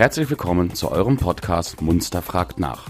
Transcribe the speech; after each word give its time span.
Herzlich 0.00 0.30
willkommen 0.30 0.74
zu 0.74 0.90
eurem 0.90 1.18
Podcast 1.18 1.82
Munster 1.82 2.22
fragt 2.22 2.58
nach. 2.58 2.86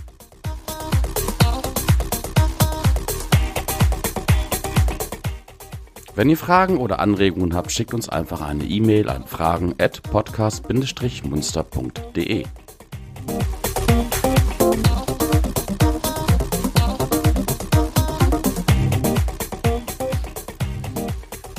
Wenn 6.15 6.31
ihr 6.31 6.37
Fragen 6.37 6.78
oder 6.78 7.01
Anregungen 7.01 7.56
habt, 7.56 7.72
schickt 7.72 7.94
uns 7.94 8.08
einfach 8.08 8.42
eine 8.42 8.62
E-Mail 8.62 9.08
an 9.08 9.26
fragen 9.26 9.74
at 9.81 10.04
podcast-munster.de. 10.04 12.46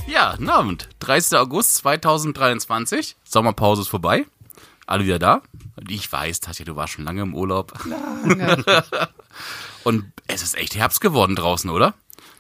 Ja, 0.08 0.32
guten 0.38 0.50
Abend. 0.50 0.88
30. 1.00 1.38
August 1.38 1.76
2023. 1.76 3.18
Sommerpause 3.26 3.82
ist 3.82 3.90
vorbei. 3.90 4.24
Alle 4.92 5.06
wieder 5.06 5.20
da. 5.20 5.42
Ich 5.88 6.12
weiß, 6.12 6.42
Tatja, 6.42 6.66
du 6.66 6.76
warst 6.76 6.92
schon 6.92 7.06
lange 7.06 7.22
im 7.22 7.34
Urlaub. 7.34 7.74
Lange. 7.86 8.62
Und 9.86 10.04
es 10.28 10.42
ist 10.44 10.58
echt 10.58 10.76
Herbst 10.76 11.00
geworden 11.00 11.38
draußen, 11.38 11.70
oder? 11.70 11.94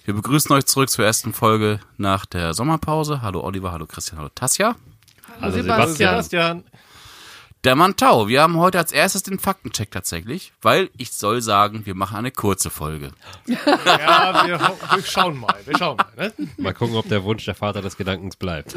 Wir 0.03 0.13
begrüßen 0.13 0.53
euch 0.53 0.65
zurück 0.65 0.89
zur 0.89 1.05
ersten 1.05 1.31
Folge 1.31 1.79
nach 1.95 2.25
der 2.25 2.53
Sommerpause. 2.53 3.21
Hallo 3.21 3.39
Oliver, 3.41 3.71
hallo 3.71 3.85
Christian, 3.85 4.17
hallo 4.17 4.29
Tasja. 4.35 4.75
Also 5.39 5.61
Sebastian. 5.61 5.95
Sebastian. 5.95 6.63
Der 7.63 7.75
Mantau. 7.75 8.27
Wir 8.27 8.41
haben 8.41 8.57
heute 8.57 8.79
als 8.79 8.91
erstes 8.91 9.21
den 9.21 9.37
Faktencheck 9.37 9.91
tatsächlich, 9.91 10.51
weil 10.63 10.89
ich 10.97 11.11
soll 11.11 11.43
sagen, 11.43 11.85
wir 11.85 11.93
machen 11.93 12.17
eine 12.17 12.31
kurze 12.31 12.71
Folge. 12.71 13.11
Ja, 13.85 14.47
wir, 14.47 14.59
wir 14.59 15.03
schauen 15.03 15.37
mal. 15.39 15.53
Wir 15.65 15.77
schauen 15.77 15.97
mal. 15.97 16.07
Ne? 16.37 16.47
Mal 16.57 16.73
gucken, 16.73 16.95
ob 16.95 17.07
der 17.07 17.23
Wunsch 17.23 17.45
der 17.45 17.53
Vater 17.53 17.81
des 17.83 17.97
Gedankens 17.97 18.35
bleibt. 18.35 18.75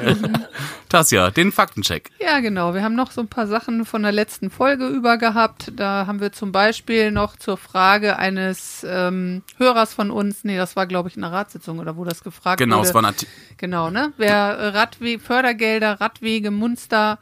Tasja, 0.90 1.30
den 1.30 1.50
Faktencheck. 1.52 2.10
Ja, 2.20 2.40
genau. 2.40 2.74
Wir 2.74 2.82
haben 2.82 2.94
noch 2.94 3.10
so 3.10 3.22
ein 3.22 3.28
paar 3.28 3.46
Sachen 3.46 3.86
von 3.86 4.02
der 4.02 4.12
letzten 4.12 4.50
Folge 4.50 4.86
über 4.88 5.16
gehabt. 5.16 5.72
Da 5.76 6.06
haben 6.06 6.20
wir 6.20 6.32
zum 6.32 6.52
Beispiel 6.52 7.10
noch 7.10 7.36
zur 7.36 7.56
Frage 7.56 8.18
eines 8.18 8.84
ähm, 8.86 9.42
Hörers 9.56 9.94
von 9.94 10.10
uns, 10.10 10.44
nee, 10.44 10.56
das 10.58 10.76
war, 10.76 10.86
glaube 10.86 11.08
ich, 11.08 11.16
in 11.16 11.24
einer 11.24 11.32
Ratssitzung 11.34 11.78
oder 11.78 11.96
wo 11.96 12.04
das 12.04 12.22
gefragt 12.22 12.58
Genau, 12.58 12.78
wurde. 12.78 12.88
es 12.88 12.94
war 12.94 13.02
ein 13.02 13.06
Arti- 13.14 13.26
Genau, 13.56 13.88
ne? 13.90 14.12
Wer 14.18 14.74
Radwe 14.74 15.18
Fördergelder, 15.18 16.00
Radwege, 16.00 16.50
Munster 16.50 17.18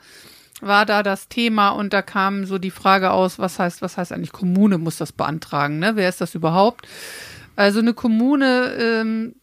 war 0.62 0.86
da 0.86 1.02
das 1.02 1.28
Thema 1.28 1.70
und 1.70 1.92
da 1.92 2.02
kam 2.02 2.46
so 2.46 2.58
die 2.58 2.70
Frage 2.70 3.10
aus, 3.10 3.38
was 3.38 3.58
heißt, 3.58 3.82
was 3.82 3.96
heißt 3.96 4.12
eigentlich 4.12 4.32
Kommune 4.32 4.78
muss 4.78 4.96
das 4.96 5.12
beantragen, 5.12 5.78
ne? 5.78 5.96
Wer 5.96 6.08
ist 6.08 6.20
das 6.20 6.34
überhaupt? 6.34 6.86
Also 7.56 7.80
eine 7.80 7.92
Kommune 7.92 8.72
ähm, 8.78 9.34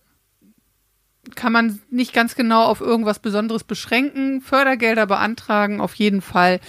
kann 1.36 1.52
man 1.54 1.80
nicht 1.90 2.14
ganz 2.14 2.36
genau 2.36 2.66
auf 2.66 2.82
irgendwas 2.82 3.20
Besonderes 3.20 3.64
beschränken. 3.64 4.42
Fördergelder 4.42 5.06
beantragen 5.06 5.82
auf 5.82 5.96
jeden 5.96 6.22
Fall 6.22 6.60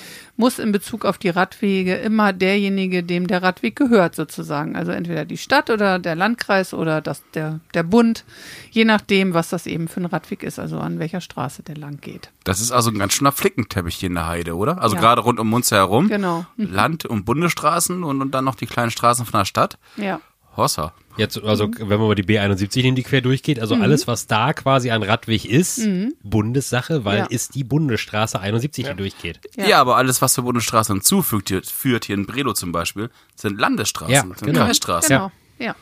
muss 0.40 0.58
in 0.58 0.72
Bezug 0.72 1.04
auf 1.04 1.18
die 1.18 1.28
Radwege 1.28 1.96
immer 1.96 2.32
derjenige, 2.32 3.04
dem 3.04 3.26
der 3.26 3.42
Radweg 3.42 3.76
gehört, 3.76 4.16
sozusagen. 4.16 4.74
Also 4.74 4.90
entweder 4.90 5.24
die 5.26 5.36
Stadt 5.36 5.68
oder 5.70 5.98
der 5.98 6.16
Landkreis 6.16 6.72
oder 6.72 7.00
das, 7.02 7.22
der, 7.34 7.60
der 7.74 7.82
Bund, 7.82 8.24
je 8.70 8.86
nachdem, 8.86 9.34
was 9.34 9.50
das 9.50 9.66
eben 9.66 9.86
für 9.86 10.00
ein 10.00 10.06
Radweg 10.06 10.42
ist, 10.42 10.58
also 10.58 10.78
an 10.78 10.98
welcher 10.98 11.20
Straße 11.20 11.62
der 11.62 11.76
lang 11.76 12.00
geht. 12.00 12.30
Das 12.44 12.60
ist 12.60 12.72
also 12.72 12.90
ein 12.90 12.98
ganz 12.98 13.12
schöner 13.12 13.32
Flickenteppich 13.32 13.96
hier 13.96 14.08
in 14.08 14.14
der 14.14 14.26
Heide, 14.28 14.56
oder? 14.56 14.80
Also 14.80 14.96
Ja. 14.96 15.02
gerade 15.02 15.20
rund 15.20 15.38
um 15.38 15.48
Munster 15.48 15.76
herum. 15.76 16.08
Genau. 16.08 16.46
Land- 16.56 17.04
und 17.04 17.26
Bundesstraßen 17.26 18.02
und, 18.02 18.22
und 18.22 18.30
dann 18.30 18.46
noch 18.46 18.54
die 18.54 18.66
kleinen 18.66 18.90
Straßen 18.90 19.26
von 19.26 19.40
der 19.40 19.44
Stadt. 19.44 19.78
Ja. 19.96 20.20
Hossa. 20.56 20.92
Jetzt, 21.16 21.42
also, 21.42 21.68
wenn 21.78 21.88
man 21.98 22.08
mal 22.08 22.14
die 22.14 22.22
B71 22.24 22.82
in 22.82 22.94
die 22.94 23.02
quer 23.02 23.20
durchgeht, 23.20 23.60
also 23.60 23.74
alles, 23.74 24.06
was 24.06 24.26
da 24.26 24.52
quasi 24.52 24.90
ein 24.90 25.02
Radweg 25.02 25.44
ist, 25.44 25.80
Bundessache, 26.22 27.04
weil 27.04 27.18
Ja. 27.18 27.24
ist 27.26 27.54
die 27.54 27.64
Bundesstraße 27.64 28.40
71, 28.40 28.86
die 28.86 28.94
durchgeht. 28.94 29.40
Ja. 29.56 29.66
Ja. 29.66 29.80
aber 29.80 29.96
alles, 29.96 30.22
was 30.22 30.32
zur 30.34 30.44
Bundesstraße 30.44 30.92
hinzufügt, 30.92 31.48
hier, 31.48 31.62
führt 31.62 32.04
hier 32.06 32.14
in 32.16 32.26
Brelo 32.26 32.52
zum 32.52 32.72
Beispiel, 32.72 33.10
sind 33.34 33.58
Landesstraßen, 33.60 34.12
Ja, 34.14 34.22
sind 34.22 34.40
genau. 34.42 34.64
Kreisstraßen. 34.64 35.08
Genau. 35.16 35.32
Ja. 35.58 35.74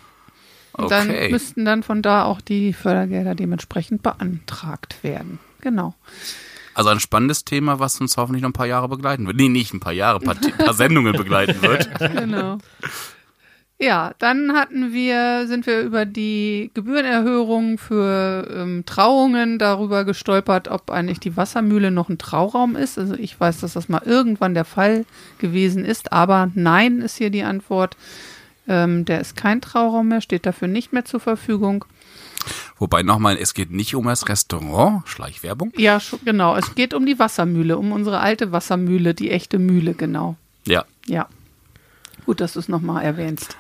Und 0.72 0.91
dann 0.91 1.09
Okay. 1.10 1.31
müssten 1.31 1.64
dann 1.64 1.82
von 1.82 2.03
da 2.03 2.25
auch 2.25 2.41
die 2.41 2.72
Fördergelder 2.72 3.34
dementsprechend 3.34 4.03
beantragt 4.03 4.97
werden. 5.03 5.38
Genau. 5.60 5.94
Also 6.75 6.91
ein 6.91 7.00
spannendes 7.00 7.44
Thema, 7.44 7.81
was 7.81 8.00
uns 8.00 8.16
hoffentlich 8.16 8.43
noch 8.43 8.50
ein 8.50 8.54
paar 8.54 8.66
Jahre 8.66 8.88
begleiten 8.88 9.26
wird. 9.26 9.37
Nee, 9.37 9.48
nicht 9.48 9.75
ein 9.75 9.81
paar 9.81 9.93
Jahre, 9.93 10.19
ein 10.20 10.25
paar, 10.25 10.37
ein 10.37 10.56
paar 10.64 10.75
Sendungen 10.75 11.12
begleiten 11.16 11.60
wird. 11.62 11.88
Genau. 11.98 12.59
Ja, 13.81 14.12
dann 14.19 14.55
hatten 14.55 14.93
wir, 14.93 15.47
sind 15.47 15.66
wir 15.66 15.83
über 15.83 16.05
die 16.05 16.72
Gebührenerhöhung 16.75 17.78
für 17.78 18.49
ähm, 18.53 18.83
Trauungen 18.87 19.61
darüber 19.61 20.05
gestolpert, 20.05 20.66
ob 20.66 20.91
eigentlich 20.91 21.21
die 21.21 21.37
Wassermühle 21.37 21.93
noch 21.93 22.09
ein 22.09 22.19
Trauraum 22.19 22.75
ist. 22.75 22.99
Also 22.99 23.15
ich 23.15 23.38
weiß, 23.38 23.61
dass 23.61 23.75
das 23.75 23.88
mal 23.88 24.03
irgendwann 24.05 24.55
der 24.55 24.65
Fall 24.65 25.05
gewesen 25.38 25.84
ist, 25.84 26.12
aber 26.12 26.50
nein 26.55 27.00
ist 27.00 27.19
hier 27.19 27.31
die 27.31 27.44
Antwort. 27.44 27.97
Ähm, 28.67 29.05
der 29.05 29.21
ist 29.21 29.37
kein 29.37 29.61
Trauraum 29.61 30.09
mehr, 30.09 30.22
steht 30.22 30.44
dafür 30.44 30.67
nicht 30.67 30.93
mehr 30.93 31.05
zur 31.05 31.21
Verfügung. 31.21 31.84
Wobei 32.78 33.05
nochmal, 33.05 33.37
es 33.41 33.55
geht 33.55 33.71
nicht 33.71 33.94
um 33.94 34.06
das 34.06 34.28
Restaurant, 34.28 35.09
Schleichwerbung. 35.09 35.72
Ja, 35.77 36.00
genau. 36.25 36.56
Es 36.56 36.75
geht 36.75 36.94
um 36.94 37.06
die 37.06 37.19
Wassermühle, 37.19 37.78
um 37.78 37.93
unsere 37.93 38.19
alte 38.19 38.50
Wassermühle, 38.50 39.15
die 39.15 39.31
echte 39.31 39.59
Mühle, 39.61 39.94
genau. 39.94 40.37
Ja. 40.67 40.84
Ja. 41.06 41.28
Gut, 42.28 42.43
dass 42.43 42.53
du 42.53 42.59
es 42.59 42.69
nochmal 42.69 43.03
erwähnst. 43.03 43.56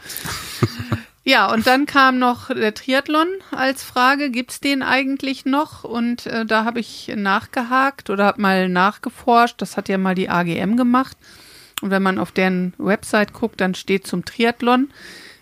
ja, 1.24 1.50
und 1.50 1.66
dann 1.66 1.86
kam 1.86 2.18
noch 2.18 2.54
der 2.54 2.74
Triathlon 2.74 3.26
als 3.50 3.82
Frage, 3.82 4.28
gibt's 4.28 4.60
den 4.60 4.82
eigentlich 4.82 5.46
noch? 5.46 5.84
Und 5.84 6.26
äh, 6.26 6.44
da 6.44 6.66
habe 6.66 6.78
ich 6.78 7.10
nachgehakt 7.16 8.10
oder 8.10 8.26
habe 8.26 8.42
mal 8.42 8.68
nachgeforscht. 8.68 9.62
Das 9.62 9.78
hat 9.78 9.88
ja 9.88 9.96
mal 9.96 10.14
die 10.14 10.28
AGM 10.28 10.76
gemacht. 10.76 11.16
Und 11.80 11.88
wenn 11.90 12.02
man 12.02 12.18
auf 12.18 12.30
deren 12.30 12.74
Website 12.76 13.32
guckt, 13.32 13.58
dann 13.62 13.74
steht 13.74 14.06
zum 14.06 14.26
Triathlon, 14.26 14.90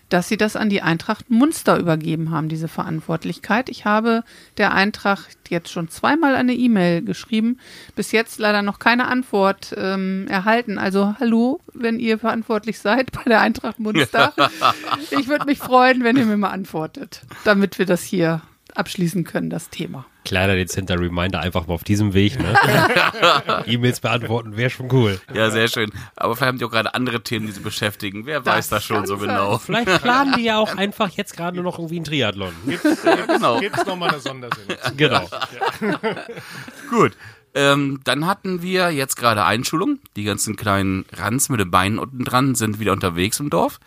dass 0.09 0.29
sie 0.29 0.37
das 0.37 0.55
an 0.55 0.69
die 0.69 0.81
Eintracht 0.81 1.29
Munster 1.29 1.77
übergeben 1.77 2.31
haben, 2.31 2.49
diese 2.49 2.67
Verantwortlichkeit. 2.67 3.69
Ich 3.69 3.85
habe 3.85 4.23
der 4.57 4.73
Eintracht 4.73 5.37
jetzt 5.49 5.71
schon 5.71 5.89
zweimal 5.89 6.35
eine 6.35 6.53
E-Mail 6.53 7.01
geschrieben, 7.01 7.59
bis 7.95 8.11
jetzt 8.11 8.39
leider 8.39 8.61
noch 8.61 8.79
keine 8.79 9.07
Antwort 9.07 9.73
ähm, 9.77 10.27
erhalten. 10.29 10.77
Also 10.77 11.15
hallo, 11.19 11.59
wenn 11.73 11.99
ihr 11.99 12.19
verantwortlich 12.19 12.79
seid 12.79 13.11
bei 13.11 13.23
der 13.23 13.41
Eintracht 13.41 13.79
Munster. 13.79 14.33
ich 15.11 15.27
würde 15.27 15.45
mich 15.45 15.59
freuen, 15.59 16.03
wenn 16.03 16.17
ihr 16.17 16.25
mir 16.25 16.37
mal 16.37 16.51
antwortet, 16.51 17.21
damit 17.43 17.79
wir 17.79 17.85
das 17.85 18.03
hier 18.03 18.41
abschließen 18.75 19.23
können, 19.23 19.49
das 19.49 19.69
Thema. 19.69 20.05
Kleiner 20.27 20.55
dezenter 20.55 20.99
Reminder, 20.99 21.39
einfach 21.39 21.67
mal 21.67 21.73
auf 21.73 21.85
diesem 21.85 22.13
Weg, 22.13 22.37
ne? 22.37 22.53
E-Mails 23.65 24.01
beantworten 24.01 24.57
wäre 24.57 24.69
schon 24.69 24.91
cool. 24.91 25.21
Ja, 25.33 25.49
sehr 25.51 25.69
schön. 25.69 25.89
Aber 26.17 26.35
vielleicht 26.35 26.47
haben 26.49 26.57
die 26.57 26.65
auch 26.65 26.69
gerade 26.71 26.93
andere 26.93 27.21
Themen, 27.21 27.45
die 27.47 27.53
sie 27.53 27.61
beschäftigen. 27.61 28.25
Wer 28.25 28.41
Das 28.41 28.55
weiß 28.55 28.69
das 28.69 28.83
schon 28.83 29.05
so 29.05 29.15
sein. 29.15 29.29
genau. 29.29 29.57
Vielleicht 29.57 30.01
planen 30.01 30.33
die 30.37 30.43
ja 30.43 30.57
auch 30.57 30.75
einfach 30.75 31.09
jetzt 31.11 31.37
gerade 31.37 31.55
nur 31.55 31.63
noch 31.63 31.79
irgendwie 31.79 31.95
einen 31.95 32.03
Triathlon. 32.05 32.51
genau. 33.27 33.59
Gibt's 33.61 33.85
noch 33.85 33.95
mal 33.95 34.09
eine 34.09 34.19
Sondersendung? 34.19 34.75
Genau. 34.97 35.29
Gut. 36.89 37.13
Ähm, 37.53 38.01
dann 38.03 38.27
hatten 38.27 38.61
wir 38.61 38.91
jetzt 38.91 39.15
gerade 39.15 39.45
Einschulung. 39.45 39.99
Die 40.17 40.25
ganzen 40.25 40.57
kleinen 40.57 41.05
Ranz 41.13 41.47
mit 41.49 41.59
den 41.61 41.71
Beinen 41.71 41.99
unten 41.99 42.25
dran 42.25 42.53
sind 42.55 42.79
wieder 42.81 42.91
unterwegs 42.91 43.39
im 43.39 43.49
Dorf. 43.49 43.79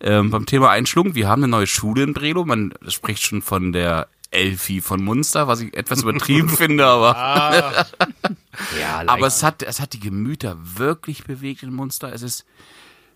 Ähm, 0.00 0.30
beim 0.30 0.44
Thema 0.44 0.70
Einschulung, 0.70 1.14
wir 1.14 1.28
haben 1.28 1.42
eine 1.44 1.50
neue 1.50 1.66
Schule 1.68 2.02
in 2.02 2.12
Brelo. 2.14 2.44
Man 2.44 2.74
spricht 2.88 3.22
schon 3.22 3.40
von 3.42 3.72
der 3.72 4.08
Elfi 4.34 4.80
von 4.80 5.02
Munster, 5.02 5.48
was 5.48 5.60
ich 5.60 5.74
etwas 5.76 6.02
übertrieben 6.02 6.48
finde, 6.56 6.86
aber, 6.86 7.16
Ah, 7.16 7.86
Ja, 8.78 9.02
aber 9.06 9.26
es 9.26 9.42
hat, 9.42 9.62
es 9.62 9.80
hat 9.80 9.92
die 9.92 10.00
Gemüter 10.00 10.56
wirklich 10.60 11.24
bewegt 11.24 11.62
in 11.62 11.72
Munster. 11.72 12.12
Es 12.12 12.22
ist, 12.22 12.44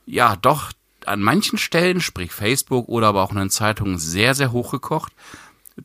ja, 0.07 0.37
doch 0.37 0.73
an 1.07 1.21
manchen 1.21 1.59
Stellen, 1.59 2.01
sprich 2.01 2.33
Facebook 2.33 2.89
oder 2.89 3.09
aber 3.09 3.23
auch 3.23 3.31
in 3.31 3.39
den 3.39 3.51
Zeitungen, 3.51 3.99
sehr, 3.99 4.35
sehr 4.35 4.53
hochgekocht. 4.53 5.13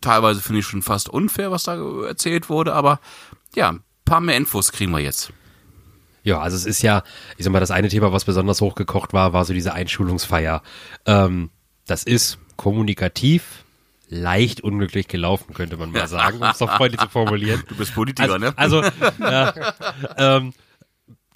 Teilweise 0.02 0.42
finde 0.42 0.60
ich 0.62 0.66
schon 0.66 0.82
fast 0.82 1.08
unfair, 1.10 1.52
was 1.52 1.64
da 1.64 1.76
erzählt 2.06 2.50
wurde, 2.50 2.74
aber 2.74 3.00
ja, 3.56 3.70
ein 3.74 3.84
paar 4.06 4.22
mehr 4.22 4.36
Infos 4.38 4.72
kriegen 4.72 4.91
wir 4.91 5.00
jetzt. 5.00 5.32
Ja, 6.24 6.40
also 6.40 6.56
es 6.58 6.66
ist 6.66 6.82
ja, 6.82 7.03
ich 7.38 7.44
sag 7.44 7.52
mal, 7.52 7.59
das 7.59 7.72
eine 7.72 7.90
Thema, 7.90 8.12
was 8.12 8.26
besonders 8.26 8.62
hochgekocht 8.62 9.14
war, 9.14 9.34
war 9.34 9.46
so 9.46 9.53
diese 9.53 9.74
Einschulungsfeier. 9.74 10.64
Ähm, 11.06 11.52
das 11.86 12.03
ist 12.03 12.40
kommunikativ 12.56 13.63
leicht 14.14 14.62
unglücklich 14.62 15.08
gelaufen, 15.08 15.54
könnte 15.54 15.78
man 15.78 15.92
mal 15.92 16.08
sagen, 16.08 16.38
um 16.38 16.44
es 16.44 16.60
doch 16.60 16.72
freundlich 16.78 17.02
zu 17.02 17.10
formulieren. 17.10 17.64
Du 17.68 17.76
bist 17.76 17.94
Politiker, 17.96 18.34
Also, 18.34 18.38
ne? 18.38 18.54
also 18.56 18.84
ja, 19.20 19.54
ähm, 20.18 20.54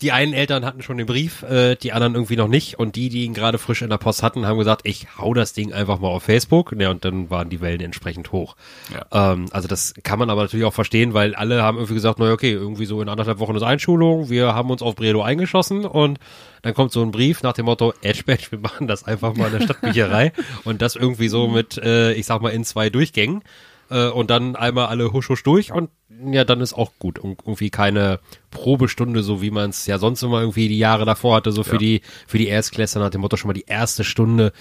die 0.02 0.12
einen 0.12 0.34
Eltern 0.34 0.66
hatten 0.66 0.82
schon 0.82 0.98
den 0.98 1.08
Brief, 1.08 1.44
äh, 1.44 1.76
die 1.76 1.92
anderen 1.92 2.14
irgendwie 2.16 2.36
noch 2.36 2.48
nicht. 2.48 2.80
Und 2.80 2.96
die, 2.96 3.10
die 3.10 3.26
ihn 3.26 3.34
gerade 3.34 3.58
frisch 3.58 3.82
in 3.82 3.90
der 3.90 3.98
Post 3.98 4.24
hatten, 4.24 4.46
haben 4.46 4.58
gesagt, 4.58 4.82
ich 4.84 5.18
hau 5.18 5.34
das 5.34 5.54
Ding 5.54 5.74
einfach 5.74 6.00
mal 6.00 6.10
auf 6.10 6.24
Facebook. 6.24 6.74
Ja, 6.78 6.92
und 6.92 7.04
dann 7.06 7.30
waren 7.30 7.50
die 7.50 7.62
Wellen 7.62 7.82
entsprechend 7.82 8.32
hoch. 8.32 8.56
Ja. 8.94 9.34
Ähm, 9.34 9.48
also 9.52 9.68
das 9.68 9.94
kann 10.04 10.20
man 10.20 10.30
aber 10.30 10.44
natürlich 10.44 10.66
auch 10.66 10.74
verstehen, 10.74 11.14
weil 11.14 11.36
alle 11.36 11.64
haben 11.64 11.78
irgendwie 11.78 11.96
gesagt, 11.96 12.20
naja, 12.20 12.34
okay, 12.34 12.52
irgendwie 12.52 12.86
so 12.86 13.02
in 13.02 13.10
anderthalb 13.10 13.40
Wochen 13.40 13.56
ist 13.56 13.64
Einschulung, 13.64 14.30
wir 14.30 14.54
haben 14.54 14.70
uns 14.70 14.82
auf 14.82 14.96
Bredo 14.96 15.22
eingeschossen 15.22 15.86
und 15.86 16.20
dann 16.62 16.74
kommt 16.74 16.92
so 16.92 17.02
ein 17.02 17.12
Brief 17.12 17.44
nach 17.44 17.54
dem 17.54 17.66
Motto, 17.66 17.94
Edgebatch, 18.02 18.52
wir 18.52 18.60
machen 18.60 18.88
das 18.88 19.04
einfach 19.04 19.36
mal 19.36 19.48
in 19.48 19.60
der 19.60 19.62
Stadtbücherei 19.62 20.34
und 20.64 20.82
das 20.82 20.96
irgendwie 20.96 21.28
so 21.28 21.48
mit, 21.48 21.78
äh, 21.78 22.14
ich 22.14 22.26
sag 22.26 22.42
mal, 22.42 22.50
in 22.50 22.64
zwei 22.64 22.90
Durchgängen. 22.90 23.44
Äh, 23.90 24.08
und 24.10 24.30
dann 24.30 24.56
einmal 24.56 24.88
alle 24.88 25.12
husch 25.14 25.30
husch 25.30 25.44
durch 25.44 25.72
und 25.72 25.90
ja, 26.32 26.44
dann 26.46 26.62
ist 26.62 26.74
auch 26.74 26.92
gut. 27.00 27.20
Und 27.20 27.42
irgendwie 27.46 27.70
keine 27.70 28.20
Probestunde, 28.50 29.22
so 29.24 29.42
wie 29.42 29.52
man 29.52 29.70
es 29.70 29.86
ja 29.86 30.00
sonst 30.00 30.24
immer 30.24 30.40
irgendwie 30.40 30.68
die 30.68 30.80
Jahre 30.80 31.06
davor 31.06 31.36
hatte, 31.36 31.52
so 31.52 31.64
für 31.64 31.74
Ja. 31.74 31.78
die 31.80 32.02
für 32.26 32.38
die 32.38 32.48
Erstklässler 32.48 33.02
nach 33.02 33.10
dem 33.12 33.22
Motto 33.22 33.38
schon 33.38 33.50
mal 33.50 33.54
die 33.54 33.66
erste 33.68 34.04
Stunde 34.04 34.52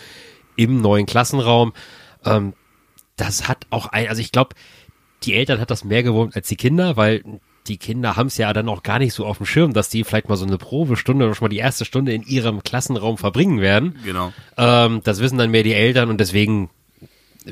im 0.57 0.81
neuen 0.81 1.07
Klassenraum. 1.07 1.73
Ähm, 2.25 2.53
das 3.17 3.49
hat 3.49 3.67
auch 3.71 3.87
ein, 3.87 4.09
also 4.09 4.21
ich 4.21 4.33
glaube, 4.33 4.55
die 5.23 5.35
Eltern 5.35 5.61
hat 5.61 5.71
das 5.71 5.85
mehr 5.85 6.03
gewohnt 6.03 6.37
als 6.37 6.49
die 6.49 6.57
Kinder, 6.57 6.97
weil 6.97 7.23
die 7.69 7.79
Kinder 7.79 8.17
haben 8.17 8.27
es 8.29 8.37
ja 8.37 8.53
dann 8.53 8.69
auch 8.69 8.83
gar 8.83 8.99
nicht 8.99 9.13
so 9.15 9.25
auf 9.27 9.39
dem 9.39 9.47
Schirm, 9.47 9.73
dass 9.73 9.89
die 9.89 10.05
vielleicht 10.05 10.29
mal 10.29 10.37
so 10.37 10.47
eine 10.47 10.59
Probestunde 10.59 11.25
oder 11.25 11.35
schon 11.35 11.47
mal 11.47 11.49
die 11.49 11.57
erste 11.57 11.85
Stunde 11.85 12.13
in 12.13 12.23
ihrem 12.23 12.63
Klassenraum 12.63 13.19
verbringen 13.19 13.61
werden. 13.61 13.97
Genau. 14.05 14.33
Ähm, 14.57 15.01
das 15.03 15.21
wissen 15.21 15.39
dann 15.39 15.51
mehr 15.51 15.63
die 15.65 15.75
Eltern 15.75 16.11
und 16.11 16.21
deswegen 16.21 16.71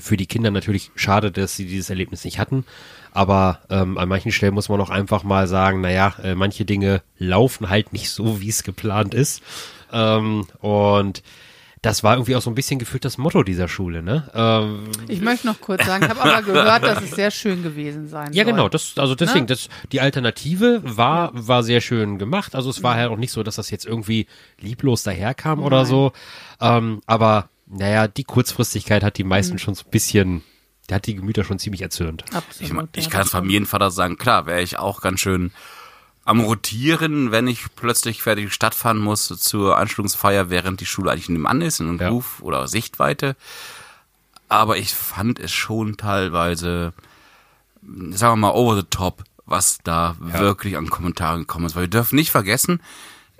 für 0.00 0.16
die 0.16 0.26
Kinder 0.26 0.50
natürlich 0.50 0.90
schade, 0.96 1.30
dass 1.32 1.56
sie 1.56 1.66
dieses 1.66 1.90
Erlebnis 1.90 2.24
nicht 2.24 2.38
hatten. 2.38 2.64
Aber 3.12 3.60
ähm, 3.70 3.96
an 3.98 4.08
manchen 4.08 4.32
Stellen 4.32 4.54
muss 4.54 4.68
man 4.68 4.80
auch 4.80 4.90
einfach 4.90 5.22
mal 5.22 5.46
sagen, 5.46 5.80
naja, 5.80 6.14
äh, 6.22 6.34
manche 6.34 6.64
Dinge 6.64 7.02
laufen 7.18 7.68
halt 7.70 7.92
nicht 7.92 8.10
so, 8.10 8.40
wie 8.40 8.48
es 8.48 8.64
geplant 8.64 9.14
ist. 9.14 9.42
Ähm, 9.92 10.46
und 10.60 11.22
das 11.80 12.02
war 12.02 12.14
irgendwie 12.14 12.34
auch 12.34 12.40
so 12.40 12.50
ein 12.50 12.54
bisschen 12.54 12.78
gefühlt 12.78 13.04
das 13.04 13.18
Motto 13.18 13.42
dieser 13.42 13.68
Schule, 13.68 14.02
ne? 14.02 14.30
Ähm, 14.34 14.84
Ich 15.06 15.20
möchte 15.20 15.46
noch 15.46 15.60
kurz 15.60 15.84
sagen, 15.84 16.02
ich 16.04 16.10
habe 16.10 16.22
aber 16.22 16.40
gehört, 16.42 16.82
dass 16.82 17.02
es 17.02 17.10
sehr 17.10 17.30
schön 17.30 17.62
gewesen 17.62 18.08
sein 18.08 18.32
ja, 18.32 18.44
soll. 18.44 18.52
genau, 18.54 18.70
das, 18.70 18.94
also 18.96 19.14
deswegen, 19.14 19.40
Ne? 19.44 19.48
das, 19.48 19.68
die 19.92 20.00
Alternative 20.00 20.80
war, 20.82 21.30
war 21.34 21.62
sehr 21.62 21.82
schön 21.82 22.18
gemacht. 22.18 22.54
Also 22.54 22.70
es 22.70 22.82
war 22.82 22.94
halt 22.94 23.10
auch 23.10 23.18
nicht 23.18 23.32
so, 23.32 23.42
dass 23.42 23.56
das 23.56 23.68
jetzt 23.70 23.84
irgendwie 23.84 24.26
lieblos 24.60 25.02
daherkam 25.02 25.62
oder 25.62 25.78
Nein. 25.82 25.86
so. 25.86 26.12
Ähm, 26.58 27.02
aber 27.06 27.50
naja, 27.66 28.08
die 28.08 28.24
Kurzfristigkeit 28.24 29.02
hat 29.02 29.18
die 29.18 29.24
Mhm. 29.24 29.30
meisten 29.30 29.58
schon 29.58 29.74
so 29.74 29.84
ein 29.84 29.90
bisschen, 29.90 30.42
der 30.88 30.96
hat 30.96 31.06
die 31.06 31.14
Gemüter 31.14 31.44
schon 31.44 31.58
ziemlich 31.58 31.82
erzürnt. 31.82 32.24
Absolut. 32.34 32.88
Ich, 32.92 32.98
ich 32.98 33.04
ja, 33.06 33.10
kann 33.10 33.22
als. 33.22 33.30
Familienvater 33.30 33.90
sagen, 33.90 34.16
klar, 34.18 34.46
wäre 34.46 34.62
ich 34.62 34.78
auch 34.78 35.00
ganz 35.00 35.20
schön 35.20 35.52
am 36.26 36.40
Rotieren, 36.40 37.30
wenn 37.32 37.46
ich 37.46 37.66
plötzlich 37.76 38.22
fertig 38.22 38.52
Stadt 38.52 38.74
fahren 38.74 38.98
muss 38.98 39.26
zur 39.28 39.76
Einschulungsfeier, 39.76 40.48
während 40.48 40.80
die 40.80 40.86
Schule 40.86 41.10
eigentlich 41.10 41.28
nebenan 41.28 41.60
ist, 41.60 41.80
in 41.80 41.98
Ja. 41.98 42.08
Ruf 42.08 42.40
oder 42.40 42.66
Sichtweite. 42.66 43.36
Aber 44.48 44.76
ich 44.78 44.94
fand 44.94 45.38
es 45.38 45.52
schon 45.52 45.96
teilweise, 45.98 46.92
sagen 47.82 48.32
wir 48.32 48.36
mal, 48.36 48.50
over 48.52 48.76
the 48.76 48.86
top, 48.88 49.24
was 49.46 49.78
da 49.84 50.16
wirklich 50.18 50.76
an 50.78 50.88
Kommentaren 50.88 51.40
gekommen 51.40 51.66
ist. 51.66 51.76
Weil 51.76 51.84
wir 51.84 51.88
dürfen 51.88 52.16
nicht 52.16 52.30
vergessen, 52.30 52.80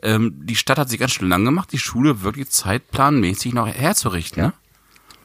ähm, 0.04 0.34
die 0.44 0.56
Stadt 0.56 0.78
hat 0.78 0.88
sich 0.88 1.00
ganz 1.00 1.12
schön 1.12 1.28
lang 1.28 1.44
gemacht, 1.44 1.72
die 1.72 1.78
Schule 1.78 2.22
wirklich 2.22 2.50
zeitplanmäßig 2.50 3.54
noch 3.54 3.66
herzurichten. 3.66 4.44
Ne? 4.44 4.52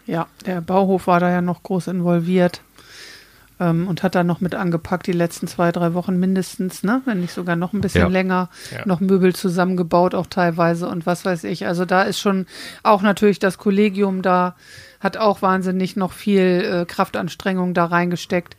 Ja, 0.08 0.28
der 0.46 0.62
Bauhof 0.62 1.06
war 1.08 1.20
da 1.20 1.30
ja 1.30 1.42
noch 1.42 1.62
groß 1.62 1.88
involviert 1.88 2.62
ähm, 3.60 3.88
und 3.88 4.02
hat 4.02 4.16
da 4.16 4.24
noch 4.24 4.40
mit 4.42 4.56
angepackt 4.56 5.06
die 5.06 5.12
letzten 5.12 5.48
zwei, 5.48 5.72
drei 5.72 5.94
Wochen 5.94 6.18
mindestens, 6.18 6.82
ne? 6.84 7.02
wenn 7.06 7.20
nicht 7.22 7.34
sogar 7.34 7.56
noch 7.56 7.74
ein 7.74 7.82
bisschen 7.82 8.02
Ja. 8.04 8.08
länger, 8.08 8.50
Ja. 8.72 8.86
noch 8.86 9.02
Möbel 9.02 9.36
zusammengebaut 9.36 10.16
auch 10.16 10.28
teilweise 10.28 10.88
und 10.88 11.06
was 11.06 11.26
weiß 11.26 11.44
ich. 11.44 11.68
Also 11.68 11.86
da 11.86 12.04
ist 12.04 12.20
schon 12.20 12.48
auch 12.84 13.02
natürlich 13.02 13.40
das 13.40 13.58
Kollegium 13.58 14.22
da, 14.22 14.56
hat 15.00 15.18
auch 15.18 15.42
wahnsinnig 15.42 15.96
noch 15.96 16.14
viel 16.14 16.42
äh, 16.82 16.86
Kraftanstrengung 16.86 17.74
da 17.74 17.86
reingesteckt, 17.86 18.56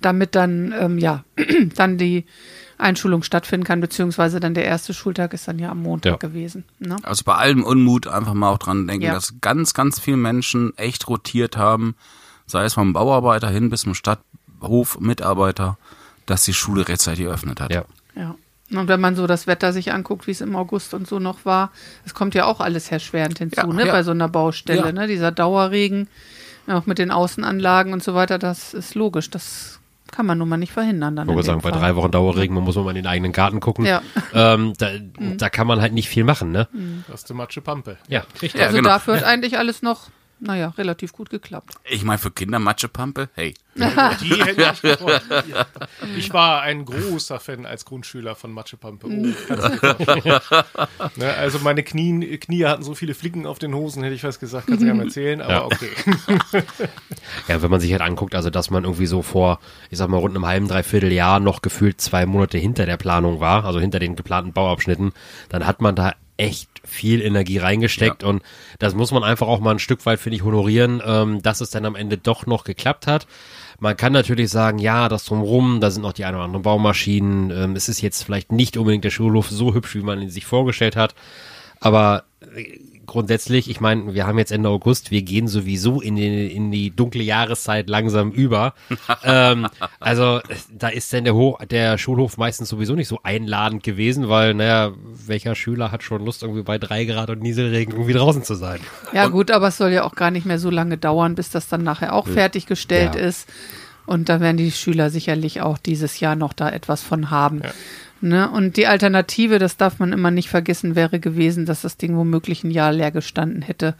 damit 0.00 0.34
dann, 0.34 0.74
ähm, 0.78 0.98
ja, 0.98 1.24
dann 1.76 1.96
die 1.96 2.26
Einschulung 2.82 3.22
stattfinden 3.22 3.64
kann, 3.64 3.80
beziehungsweise 3.80 4.40
dann 4.40 4.54
der 4.54 4.64
erste 4.64 4.92
Schultag 4.94 5.32
ist 5.34 5.48
dann 5.48 5.58
ja 5.58 5.70
am 5.70 5.82
Montag 5.82 6.10
Ja. 6.12 6.16
gewesen. 6.16 6.64
Ne? 6.78 6.96
Also 7.02 7.24
bei 7.24 7.34
allem 7.34 7.62
Unmut 7.64 8.06
einfach 8.06 8.34
mal 8.34 8.50
auch 8.50 8.58
dran 8.58 8.86
denken, 8.86 9.04
Ja. 9.06 9.14
dass 9.14 9.34
ganz, 9.40 9.72
ganz 9.74 9.98
viele 10.00 10.16
Menschen 10.18 10.76
echt 10.76 11.08
rotiert 11.08 11.56
haben, 11.56 11.94
sei 12.46 12.64
es 12.64 12.74
vom 12.74 12.92
Bauarbeiter 12.92 13.48
hin 13.48 13.70
bis 13.70 13.82
zum 13.82 13.94
Stadthof-Mitarbeiter, 13.94 15.78
dass 16.26 16.44
die 16.44 16.54
Schule 16.54 16.86
rechtzeitig 16.88 17.24
eröffnet 17.26 17.60
hat. 17.60 17.72
Ja. 17.72 17.84
Ja. 18.14 18.34
Und 18.70 18.88
wenn 18.88 19.00
man 19.00 19.16
so 19.16 19.26
das 19.26 19.46
Wetter 19.46 19.72
sich 19.74 19.92
anguckt, 19.92 20.26
wie 20.26 20.30
es 20.30 20.40
im 20.40 20.56
August 20.56 20.94
und 20.94 21.06
so 21.06 21.18
noch 21.18 21.44
war, 21.44 21.72
es 22.06 22.14
kommt 22.14 22.34
ja 22.34 22.46
auch 22.46 22.60
alles 22.60 22.90
erschwerend 22.90 23.38
hinzu, 23.38 23.60
Ja, 23.60 23.66
ne, 23.66 23.86
ja. 23.86 23.92
bei 23.92 24.02
so 24.02 24.12
einer 24.12 24.28
Baustelle, 24.28 24.86
Ja. 24.86 24.92
ne, 24.92 25.06
dieser 25.06 25.30
Dauerregen, 25.30 26.08
auch 26.68 26.86
mit 26.86 26.98
den 26.98 27.10
Außenanlagen 27.10 27.92
und 27.92 28.02
so 28.02 28.14
weiter, 28.14 28.38
das 28.38 28.72
ist 28.72 28.94
logisch, 28.94 29.28
das 29.28 29.78
kann 30.12 30.26
man 30.26 30.38
nun 30.38 30.48
mal 30.48 30.56
nicht 30.58 30.72
verhindern 30.72 31.16
dann. 31.16 31.28
Ich 31.28 31.34
wollte 31.34 31.46
sagen, 31.48 31.58
dem 31.58 31.64
bei 31.64 31.70
Fall. 31.70 31.80
drei 31.80 31.96
Wochen 31.96 32.10
Dauerregen, 32.12 32.54
man 32.54 32.62
muss 32.62 32.76
mal 32.76 32.90
in 32.90 32.94
den 32.94 33.06
eigenen 33.08 33.32
Garten 33.32 33.58
gucken. 33.58 33.84
Ja. 33.84 34.00
Ähm, 34.32 34.74
da, 34.78 34.90
da 35.38 35.48
kann 35.50 35.66
man 35.66 35.80
halt 35.80 35.92
nicht 35.92 36.08
viel 36.08 36.22
machen, 36.22 36.52
ne? 36.52 36.68
Das 37.08 37.22
ist 37.22 37.28
die 37.30 37.34
Matsche 37.34 37.60
Pampe. 37.60 37.96
Ja, 38.08 38.24
richtig. 38.40 38.60
Ja, 38.60 38.66
Also 38.66 38.76
genau. 38.76 38.90
dafür 38.90 39.16
hat 39.16 39.24
eigentlich 39.24 39.58
alles 39.58 39.82
noch, 39.82 40.08
naja, 40.42 40.74
relativ 40.76 41.12
gut 41.12 41.30
geklappt. 41.30 41.74
Ich 41.88 42.04
meine, 42.04 42.18
für 42.18 42.30
Kinder 42.30 42.58
Matschepampe, 42.58 43.30
hey. 43.34 43.54
Die 43.74 44.44
hätte 44.44 44.74
ich 46.16 46.30
war 46.34 46.60
ein 46.60 46.84
großer 46.84 47.40
Fan 47.40 47.64
als 47.64 47.86
Grundschüler 47.86 48.34
von 48.34 48.52
Matsche 48.52 48.76
Pampe. 48.76 49.06
Oh, 49.06 49.10
ne, 51.16 51.32
also 51.34 51.58
meine 51.60 51.82
Knie, 51.82 52.36
Knie 52.36 52.66
hatten 52.66 52.82
so 52.82 52.94
viele 52.94 53.14
Flicken 53.14 53.46
auf 53.46 53.58
den 53.58 53.74
Hosen, 53.74 54.02
hätte 54.02 54.14
ich 54.14 54.24
was 54.24 54.38
gesagt, 54.38 54.66
kannst 54.66 54.82
du 54.82 54.86
gar 54.86 54.94
nicht 54.94 55.04
erzählen, 55.04 55.40
aber 55.40 55.52
Ja. 55.52 55.64
okay. 55.64 55.88
Ja, 57.48 57.62
wenn 57.62 57.70
man 57.70 57.80
sich 57.80 57.92
halt 57.92 58.02
anguckt, 58.02 58.34
also 58.34 58.50
dass 58.50 58.68
man 58.68 58.84
irgendwie 58.84 59.06
so 59.06 59.22
vor, 59.22 59.58
ich 59.88 59.96
sag 59.96 60.08
mal, 60.08 60.18
rund 60.18 60.36
einem 60.36 60.46
halben, 60.46 60.68
dreiviertel 60.68 61.10
Jahr 61.10 61.40
noch 61.40 61.62
gefühlt 61.62 61.98
zwei 62.00 62.26
Monate 62.26 62.58
hinter 62.58 62.84
der 62.84 62.98
Planung 62.98 63.40
war, 63.40 63.64
also 63.64 63.80
hinter 63.80 64.00
den 64.00 64.16
geplanten 64.16 64.52
Bauabschnitten, 64.52 65.12
dann 65.48 65.66
hat 65.66 65.80
man 65.80 65.96
da 65.96 66.12
echt 66.36 66.68
viel 66.84 67.20
Energie 67.22 67.58
reingesteckt 67.58 68.22
Ja. 68.22 68.28
und 68.28 68.42
das 68.78 68.94
muss 68.94 69.12
man 69.12 69.22
einfach 69.22 69.46
auch 69.46 69.60
mal 69.60 69.72
ein 69.72 69.78
Stück 69.78 70.04
weit, 70.06 70.18
finde 70.20 70.36
ich, 70.36 70.42
honorieren, 70.44 71.02
ähm, 71.04 71.42
dass 71.42 71.60
es 71.60 71.70
dann 71.70 71.84
am 71.84 71.94
Ende 71.94 72.18
doch 72.18 72.46
noch 72.46 72.64
geklappt 72.64 73.06
hat. 73.06 73.26
Man 73.78 73.96
kann 73.96 74.12
natürlich 74.12 74.50
sagen, 74.50 74.78
ja, 74.78 75.08
das 75.08 75.24
drumrum, 75.24 75.80
da 75.80 75.90
sind 75.90 76.02
noch 76.02 76.12
die 76.12 76.24
ein 76.24 76.34
oder 76.34 76.44
anderen 76.44 76.62
Baumaschinen, 76.62 77.50
ähm, 77.50 77.76
es 77.76 77.88
ist 77.88 78.00
jetzt 78.00 78.22
vielleicht 78.22 78.50
nicht 78.52 78.76
unbedingt 78.76 79.04
der 79.04 79.10
Schulhof 79.10 79.48
so 79.50 79.74
hübsch, 79.74 79.94
wie 79.94 80.02
man 80.02 80.20
ihn 80.22 80.30
sich 80.30 80.46
vorgestellt 80.46 80.96
hat, 80.96 81.14
aber 81.80 82.24
äh, 82.56 82.78
grundsätzlich, 83.12 83.68
ich 83.68 83.78
meine, 83.80 84.14
wir 84.14 84.26
haben 84.26 84.38
jetzt 84.38 84.50
Ende 84.52 84.70
August, 84.70 85.10
wir 85.10 85.20
gehen 85.22 85.46
sowieso 85.46 86.00
in 86.00 86.16
die, 86.16 86.46
in 86.46 86.70
die 86.70 86.90
dunkle 86.90 87.22
Jahreszeit 87.22 87.88
langsam 87.90 88.30
über. 88.32 88.72
ähm, 89.24 89.68
also 90.00 90.40
da 90.70 90.88
ist 90.88 91.12
denn 91.12 91.24
der, 91.24 91.34
Ho 91.34 91.58
der 91.70 91.98
Schulhof 91.98 92.38
meistens 92.38 92.70
sowieso 92.70 92.94
nicht 92.94 93.08
so 93.08 93.20
einladend 93.22 93.82
gewesen, 93.82 94.30
weil, 94.30 94.54
naja, 94.54 94.92
welcher 95.26 95.54
Schüler 95.54 95.92
hat 95.92 96.02
schon 96.02 96.24
Lust, 96.24 96.42
irgendwie 96.42 96.62
bei 96.62 96.78
drei 96.78 97.04
Grad 97.04 97.28
und 97.28 97.42
Nieselregen 97.42 97.92
irgendwie 97.92 98.14
draußen 98.14 98.44
zu 98.44 98.54
sein? 98.54 98.80
Ja 99.12 99.26
gut, 99.28 99.50
aber 99.50 99.68
es 99.68 99.76
soll 99.76 99.90
ja 99.90 100.04
auch 100.04 100.14
gar 100.14 100.30
nicht 100.30 100.46
mehr 100.46 100.58
so 100.58 100.70
lange 100.70 100.96
dauern, 100.96 101.34
bis 101.34 101.50
das 101.50 101.68
dann 101.68 101.82
nachher 101.82 102.14
auch 102.14 102.26
fertiggestellt 102.26 103.14
Ja. 103.14 103.20
ist. 103.20 103.46
Und 104.06 104.28
da 104.30 104.40
werden 104.40 104.56
die 104.56 104.72
Schüler 104.72 105.10
sicherlich 105.10 105.60
auch 105.60 105.78
dieses 105.78 106.18
Jahr 106.18 106.34
noch 106.34 106.54
da 106.54 106.70
etwas 106.70 107.02
von 107.02 107.30
haben. 107.30 107.62
Ne? 108.22 108.48
Und 108.48 108.76
die 108.76 108.86
Alternative, 108.86 109.58
das 109.58 109.76
darf 109.76 109.98
man 109.98 110.12
immer 110.12 110.30
nicht 110.30 110.48
vergessen, 110.48 110.94
wäre 110.94 111.18
gewesen, 111.18 111.66
dass 111.66 111.82
das 111.82 111.96
Ding 111.96 112.16
womöglich 112.16 112.62
ein 112.62 112.70
Jahr 112.70 112.92
leer 112.92 113.10
gestanden 113.10 113.62
hätte. 113.62 113.94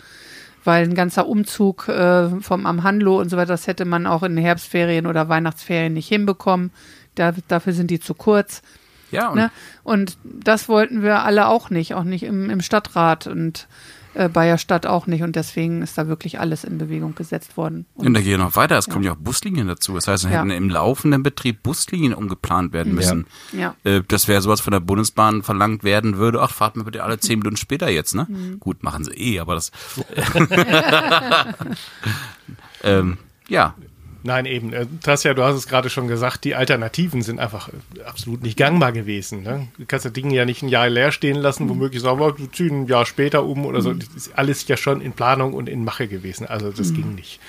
Weil 0.64 0.84
ein 0.84 0.94
ganzer 0.94 1.26
Umzug 1.26 1.88
äh, 1.88 2.28
vom 2.40 2.66
Amhandlo 2.66 3.18
und 3.18 3.28
so 3.28 3.36
weiter, 3.36 3.48
das 3.48 3.66
hätte 3.66 3.84
man 3.84 4.06
auch 4.06 4.22
in 4.22 4.36
den 4.36 4.44
Herbstferien 4.44 5.06
oder 5.08 5.28
Weihnachtsferien 5.28 5.92
nicht 5.92 6.06
hinbekommen. 6.06 6.70
Da, 7.16 7.34
dafür 7.48 7.72
sind 7.72 7.90
die 7.90 7.98
zu 7.98 8.14
kurz. 8.14 8.62
Ja, 9.10 9.28
und 9.28 9.36
Ne? 9.36 9.50
Und 9.82 10.16
das 10.22 10.68
wollten 10.68 11.02
wir 11.02 11.24
alle 11.24 11.48
auch 11.48 11.70
nicht, 11.70 11.94
auch 11.94 12.04
nicht 12.04 12.22
im, 12.22 12.48
im 12.48 12.60
Stadtrat 12.60 13.26
und 13.26 13.66
äh, 14.14 14.28
Bayer 14.28 14.58
Stadt 14.58 14.86
auch 14.86 15.06
nicht. 15.06 15.22
Und 15.22 15.36
deswegen 15.36 15.82
ist 15.82 15.96
da 15.98 16.08
wirklich 16.08 16.40
alles 16.40 16.64
in 16.64 16.78
Bewegung 16.78 17.14
gesetzt 17.14 17.56
worden. 17.56 17.86
Und 17.94 18.14
da 18.14 18.20
geht 18.20 18.38
noch 18.38 18.56
weiter, 18.56 18.76
es 18.78 18.88
kommen 18.88 19.04
ja 19.04 19.12
auch 19.12 19.16
Buslinien 19.16 19.68
dazu. 19.68 19.94
Das 19.94 20.08
heißt, 20.08 20.24
dann 20.24 20.32
Ja. 20.32 20.38
hätten 20.38 20.50
im 20.50 20.70
laufenden 20.70 21.22
Betrieb 21.22 21.62
Buslinien 21.62 22.14
umgeplant 22.14 22.72
werden 22.72 22.94
müssen. 22.94 23.26
Ja. 23.52 23.74
Äh, 23.84 24.02
Das 24.08 24.28
wäre 24.28 24.40
sowas 24.42 24.60
von 24.60 24.72
der 24.72 24.80
Bundesbahn 24.80 25.42
verlangt 25.42 25.84
werden 25.84 26.16
würde. 26.16 26.40
Ach, 26.42 26.50
fahrt 26.50 26.76
mir 26.76 26.84
bitte 26.84 27.02
alle 27.02 27.18
zehn 27.18 27.38
Minuten 27.38 27.56
später 27.56 27.90
jetzt, 27.90 28.14
ne? 28.14 28.26
Mhm. 28.28 28.60
Gut, 28.60 28.82
machen 28.82 29.04
sie 29.04 29.12
eh, 29.12 29.40
aber 29.40 29.54
das. 29.54 29.70
ähm, 32.82 33.18
ja, 33.48 33.74
Nein, 34.24 34.46
eben. 34.46 34.72
Äh, 34.72 34.86
Tasja, 35.02 35.34
du 35.34 35.42
hast 35.42 35.56
es 35.56 35.66
gerade 35.66 35.90
schon 35.90 36.08
gesagt, 36.08 36.44
die 36.44 36.54
Alternativen 36.54 37.22
sind 37.22 37.38
einfach 37.38 37.68
äh, 37.68 38.02
absolut 38.04 38.42
nicht 38.42 38.56
gangbar 38.56 38.92
gewesen. 38.92 39.42
Ne? 39.42 39.68
Du 39.78 39.84
kannst 39.86 40.04
das 40.06 40.12
Ding 40.12 40.30
ja 40.30 40.44
nicht 40.44 40.62
ein 40.62 40.68
Jahr 40.68 40.88
leer 40.88 41.12
stehen 41.12 41.36
lassen, 41.36 41.68
womöglich 41.68 42.02
sagen, 42.02 42.20
wir 42.20 42.38
wir 42.38 42.52
ziehen 42.52 42.82
ein 42.82 42.86
Jahr 42.86 43.06
später 43.06 43.44
um 43.44 43.66
oder 43.66 43.80
so. 43.82 43.92
Das 43.92 44.08
ist 44.16 44.36
alles 44.38 44.66
ja 44.68 44.76
schon 44.76 45.00
in 45.00 45.12
Planung 45.12 45.54
und 45.54 45.68
in 45.68 45.84
Mache 45.84 46.08
gewesen. 46.08 46.46
Also 46.46 46.70
das 46.70 46.94
ging 46.94 47.14
nicht. 47.14 47.40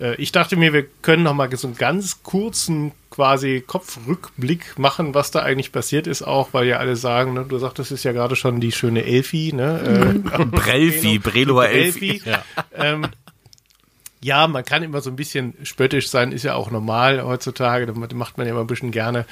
Äh, 0.00 0.14
Ich 0.16 0.32
dachte 0.32 0.56
mir, 0.56 0.72
wir 0.72 0.84
können 1.02 1.22
noch 1.22 1.34
mal 1.34 1.54
so 1.56 1.66
einen 1.68 1.76
ganz 1.76 2.22
kurzen 2.22 2.92
quasi 3.10 3.62
Kopfrückblick 3.66 4.78
machen, 4.78 5.14
was 5.14 5.30
da 5.30 5.40
eigentlich 5.40 5.70
passiert 5.70 6.06
ist, 6.06 6.22
auch 6.22 6.48
weil 6.52 6.66
ja 6.66 6.78
alle 6.78 6.96
sagen, 6.96 7.34
ne, 7.34 7.44
du 7.46 7.58
sagtest 7.58 7.92
es 7.92 7.98
ist 8.00 8.04
ja 8.04 8.12
gerade 8.12 8.36
schon 8.36 8.58
die 8.58 8.72
schöne 8.72 9.04
Elfi, 9.04 9.52
ne? 9.54 10.18
Äh, 10.32 10.44
Brelfi, 10.46 11.18
Brelower 11.18 11.68
Elfi. 11.68 12.22
Elfi. 12.24 12.30
Ähm, 12.74 13.06
ja, 14.22 14.46
man 14.46 14.64
kann 14.64 14.82
immer 14.82 15.00
so 15.00 15.10
ein 15.10 15.16
bisschen 15.16 15.54
spöttisch 15.64 16.08
sein, 16.08 16.32
ist 16.32 16.44
ja 16.44 16.54
auch 16.54 16.70
normal 16.70 17.22
heutzutage, 17.24 17.86
das 17.86 17.96
macht 18.14 18.38
man 18.38 18.46
ja 18.46 18.52
immer 18.52 18.62
ein 18.62 18.66
bisschen 18.66 18.92
gerne. 18.92 19.26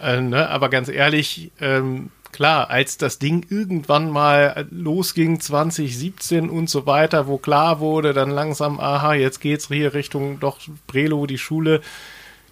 Äh, 0.00 0.20
ne? 0.20 0.48
Aber 0.48 0.68
ganz 0.68 0.88
ehrlich, 0.88 1.50
ähm, 1.60 2.10
klar, 2.30 2.70
als 2.70 2.98
das 2.98 3.18
Ding 3.18 3.46
irgendwann 3.50 4.10
mal 4.10 4.66
losging, 4.70 5.40
2017 5.40 6.48
und 6.50 6.70
so 6.70 6.86
weiter, 6.86 7.26
wo 7.26 7.38
klar 7.38 7.80
wurde, 7.80 8.12
dann 8.12 8.30
langsam, 8.30 8.78
aha, 8.78 9.14
jetzt 9.14 9.40
geht's 9.40 9.68
hier 9.68 9.94
Richtung 9.94 10.38
doch 10.38 10.60
Brelo, 10.86 11.26
die 11.26 11.38
Schule. 11.38 11.80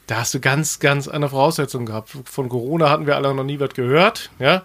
Da 0.09 0.19
hast 0.19 0.35
du 0.35 0.40
ganz, 0.40 0.78
ganz 0.81 1.09
andere 1.09 1.31
Voraussetzungen 1.31 1.87
gehabt. 1.87 2.11
Von 2.25 2.49
Corona 2.49 2.90
hatten 2.90 3.07
wir 3.07 3.16
alle 3.16 3.35
noch 3.35 3.45
nie 3.45 3.61
was 3.61 3.75
gehört, 3.75 4.31
ja. 4.38 4.62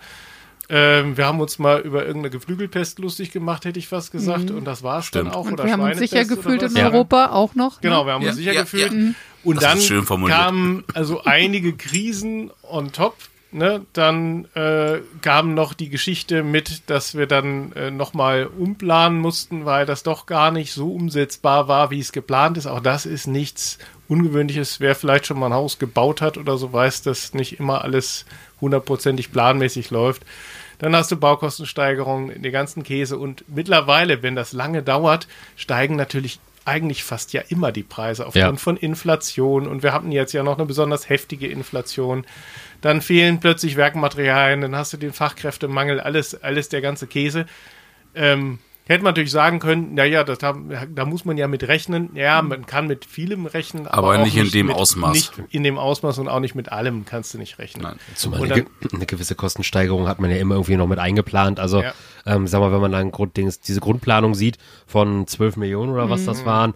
Ähm, 0.74 1.18
wir 1.18 1.26
haben 1.26 1.42
uns 1.42 1.60
mal 1.60 1.82
über 1.82 2.06
irgendeine 2.06 2.30
Geflügelpest 2.30 3.00
lustig 3.00 3.32
gemacht, 3.32 3.66
hätte 3.66 3.78
ich 3.78 3.90
fast 3.90 4.12
gesagt. 4.14 4.52
Und 4.52 4.64
das 4.64 4.84
war's 4.84 5.12
dann 5.12 5.24
Stimmt. 5.26 5.36
auch. 5.36 5.46
Und 5.46 5.54
oder 5.54 5.66
wir 5.66 5.74
haben 5.74 5.82
uns 5.82 5.98
sicher 6.00 6.24
gefühlt 6.24 6.62
in 6.64 6.76
Ja. 6.76 6.86
Europa 6.86 7.32
auch 7.32 7.56
noch. 7.56 7.82
Genau, 7.82 8.02
Ne? 8.02 8.06
wir 8.08 8.14
haben 8.14 8.22
Ja, 8.24 8.30
uns 8.30 8.38
sicher 8.38 8.54
ja, 8.54 8.62
gefühlt. 8.62 8.92
ja. 8.94 9.00
Und 9.44 9.56
Das 9.56 9.64
dann 9.66 9.78
ist 9.80 9.86
schön 9.88 10.04
formuliert. 10.04 10.38
kamen 10.40 10.84
also 10.94 11.24
einige 11.26 11.74
Krisen 11.76 12.52
on 12.64 12.92
top. 12.94 13.16
Ne? 13.54 13.86
Dann 13.92 14.46
äh, 14.56 15.00
kam 15.22 15.54
noch 15.54 15.74
die 15.74 15.90
Geschichte 15.90 16.42
mit, 16.42 16.90
dass 16.90 17.16
wir 17.16 17.28
dann 17.28 17.74
äh, 17.74 17.92
nochmal 17.92 18.46
umplanen 18.48 19.20
mussten, 19.20 19.66
weil 19.66 19.86
das 19.86 20.04
doch 20.04 20.26
gar 20.26 20.52
nicht 20.52 20.72
so 20.72 20.94
umsetzbar 20.94 21.68
war, 21.68 21.92
wie 21.92 22.00
es 22.00 22.14
geplant 22.14 22.58
ist. 22.58 22.68
Auch 22.68 22.80
das 22.80 23.06
ist 23.06 23.28
nichts 23.28 23.78
Ungewöhnliches. 24.08 24.80
Wer 24.80 24.96
vielleicht 24.96 25.26
schon 25.28 25.38
mal 25.38 25.48
ein 25.48 25.54
Haus 25.54 25.80
gebaut 25.80 26.22
hat 26.22 26.38
oder 26.38 26.58
so, 26.58 26.72
weiß, 26.72 27.02
dass 27.02 27.34
nicht 27.34 27.60
immer 27.60 27.82
alles 27.84 28.26
hundertprozentig 28.62 29.34
planmäßig 29.34 29.90
läuft. 29.90 30.24
Dann 30.80 30.96
hast 30.96 31.12
du 31.12 31.18
Baukostensteigerungen, 31.18 32.42
den 32.42 32.52
ganzen 32.52 32.84
Käse. 32.84 33.18
Und 33.18 33.44
mittlerweile, 33.48 34.24
wenn 34.24 34.36
das 34.36 34.54
lange 34.54 34.82
dauert, 34.82 35.28
steigen 35.56 35.96
natürlich 35.96 36.40
eigentlich 36.66 37.04
fast 37.04 37.34
ja 37.34 37.42
immer 37.50 37.72
die 37.72 37.84
Preise 37.84 38.26
aufgrund 38.26 38.44
Ja. 38.44 38.56
von 38.56 38.78
Inflation. 38.78 39.68
Und 39.68 39.84
wir 39.84 39.94
hatten 39.94 40.12
jetzt 40.12 40.34
ja 40.34 40.44
noch 40.44 40.58
eine 40.58 40.66
besonders 40.66 41.10
heftige 41.10 41.48
Inflation. 41.48 42.26
Dann 42.82 43.02
fehlen 43.02 43.40
plötzlich 43.40 43.78
Werkmaterialien, 43.78 44.62
dann 44.62 44.76
hast 44.76 44.94
du 44.94 44.98
den 44.98 45.14
Fachkräftemangel, 45.14 46.00
alles, 46.00 46.42
alles 46.42 46.70
der 46.70 46.82
ganze 46.82 47.08
Käse. 47.08 47.46
Ähm, 48.16 48.60
hätte 48.92 49.04
man 49.04 49.12
natürlich 49.12 49.32
sagen 49.32 49.60
können, 49.60 49.94
naja, 49.94 50.24
das 50.24 50.40
haben, 50.44 50.70
da 50.94 51.06
muss 51.06 51.26
man 51.26 51.38
ja 51.38 51.48
mit 51.48 51.68
rechnen. 51.68 52.16
Ja, 52.16 52.42
man 52.42 52.66
kann 52.66 52.88
mit 52.88 53.06
vielem 53.06 53.46
rechnen, 53.46 53.88
aber, 53.88 54.10
Aber 54.14 54.20
auch 54.20 54.26
nicht 54.26 54.38
in 54.38 54.52
dem 54.52 54.68
mit, 54.68 54.76
Ausmaß. 54.76 55.14
Nicht 55.14 55.34
in 55.50 55.64
dem 55.64 55.78
Ausmaß 55.78 56.20
und 56.20 56.28
auch 56.28 56.40
nicht 56.40 56.56
mit 56.56 56.72
allem 56.72 57.06
kannst 57.06 57.34
du 57.34 57.38
nicht 57.38 57.60
rechnen. 57.60 57.84
Nein. 57.84 57.96
Zumal 58.16 58.42
Und 58.42 58.52
eine, 58.52 58.64
ge 58.64 58.72
eine 58.94 59.06
gewisse 59.06 59.36
Kostensteigerung 59.36 60.08
hat 60.08 60.20
man 60.20 60.30
ja 60.30 60.38
immer 60.38 60.56
irgendwie 60.56 60.78
noch 60.78 60.88
mit 60.88 61.00
eingeplant. 61.00 61.60
Also, 61.60 61.82
Ja. 61.82 61.94
ähm, 62.26 62.48
sag 62.48 62.60
mal, 62.60 62.72
wenn 62.72 62.82
man 62.82 62.92
dann 62.92 63.12
Grunddings, 63.12 63.60
diese 63.60 63.80
Grundplanung 63.80 64.36
sieht 64.36 64.58
von 64.88 65.26
12 65.28 65.58
Millionen 65.58 65.92
oder 65.92 66.10
was 66.10 66.26
das 66.26 66.46
waren, 66.46 66.74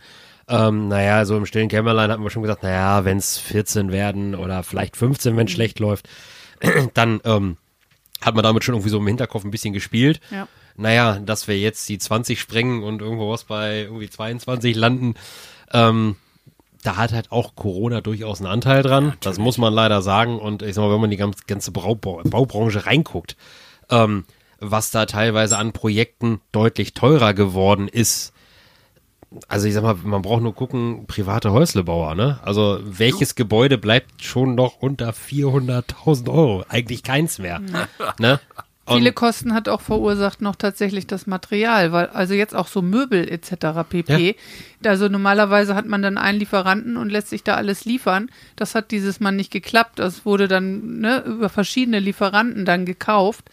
ähm, 0.47 0.89
naja, 0.89 1.25
so 1.25 1.35
im 1.37 1.45
stillen 1.45 1.69
Kämmerlein 1.69 2.11
hatten 2.11 2.23
wir 2.23 2.29
schon 2.29 2.43
gesagt, 2.43 2.61
naja, 2.63 3.03
wenn 3.03 3.17
es 3.17 3.37
14 3.39 3.91
werden 3.91 4.35
oder 4.35 4.61
vielleicht 4.63 4.95
15, 4.95 5.35
wenn 5.37 5.47
es 5.47 5.53
schlecht 5.53 5.79
läuft, 5.79 6.07
dann 6.93 7.19
ähm, 7.23 7.57
hat 8.21 8.35
man 8.35 8.43
damit 8.43 8.63
schon 8.63 8.75
irgendwie 8.75 8.89
so 8.89 8.99
im 8.99 9.07
Hinterkopf 9.07 9.43
ein 9.43 9.51
bisschen 9.51 9.73
gespielt. 9.73 10.19
Ja. 10.29 10.47
Naja, 10.77 11.19
dass 11.19 11.47
wir 11.47 11.57
jetzt 11.57 11.87
die 11.89 11.97
20 11.97 12.39
sprengen 12.39 12.83
und 12.83 13.01
irgendwo 13.01 13.31
was 13.31 13.45
bei 13.45 13.81
irgendwie 13.83 14.09
22 14.09 14.75
landen, 14.75 15.15
ähm, 15.71 16.15
da 16.83 16.97
hat 16.97 17.13
halt 17.13 17.31
auch 17.31 17.55
Corona 17.55 18.01
durchaus 18.01 18.39
einen 18.41 18.51
Anteil 18.51 18.83
dran. 18.83 19.13
das 19.21 19.37
muss 19.39 19.57
man 19.57 19.73
leider 19.73 20.01
sagen. 20.01 20.37
Und 20.39 20.61
ich 20.61 20.75
sag 20.75 20.83
mal, 20.83 20.93
wenn 20.93 21.01
man 21.01 21.09
die 21.09 21.17
ganz- 21.17 21.45
ganze 21.47 21.71
Baubranche 21.71 22.85
reinguckt, 22.85 23.35
ähm, 23.89 24.25
was 24.59 24.91
da 24.91 25.05
teilweise 25.05 25.57
an 25.57 25.73
Projekten 25.73 26.41
deutlich 26.51 26.93
teurer 26.93 27.33
geworden 27.33 27.87
ist. 27.87 28.33
Also 29.47 29.67
ich 29.67 29.73
sag 29.73 29.83
mal, 29.83 29.95
man 29.95 30.21
braucht 30.21 30.43
nur 30.43 30.53
gucken, 30.55 31.07
private 31.07 31.51
Häuslebauer, 31.51 32.15
ne? 32.15 32.39
Also 32.43 32.79
welches 32.83 33.35
Gebäude 33.35 33.77
bleibt 33.77 34.23
schon 34.23 34.55
noch 34.55 34.77
unter 34.81 35.11
400.000 35.11 36.29
Euro? 36.29 36.63
Eigentlich 36.69 37.03
keins 37.03 37.39
mehr, 37.39 37.61
ne? 38.19 38.39
Und- 38.87 38.97
Viele 38.97 39.13
Kosten 39.13 39.53
hat 39.53 39.67
auch 39.67 39.81
verursacht 39.81 40.41
noch 40.41 40.55
tatsächlich 40.55 41.07
das 41.07 41.25
Material, 41.25 41.91
weil 41.91 42.07
also 42.07 42.35
jetzt 42.35 42.53
auch 42.53 42.67
so 42.67 42.83
Möbel 42.83 43.27
etc. 43.27 43.83
pp. 43.89 44.35
Also 44.85 45.07
normalerweise 45.07 45.73
hat 45.73 45.87
man 45.87 46.03
dann 46.03 46.19
einen 46.19 46.37
Lieferanten 46.37 46.95
und 46.95 47.09
lässt 47.11 47.29
sich 47.29 47.43
da 47.43 47.55
alles 47.55 47.85
liefern. 47.85 48.29
Das 48.55 48.75
hat 48.75 48.91
dieses 48.91 49.19
Mal 49.19 49.31
nicht 49.31 49.51
geklappt. 49.51 49.97
Das 49.97 50.23
wurde 50.25 50.47
dann 50.47 50.99
ne, 50.99 51.23
über 51.25 51.49
verschiedene 51.49 51.99
Lieferanten 51.99 52.65
dann 52.65 52.85
gekauft 52.85 53.45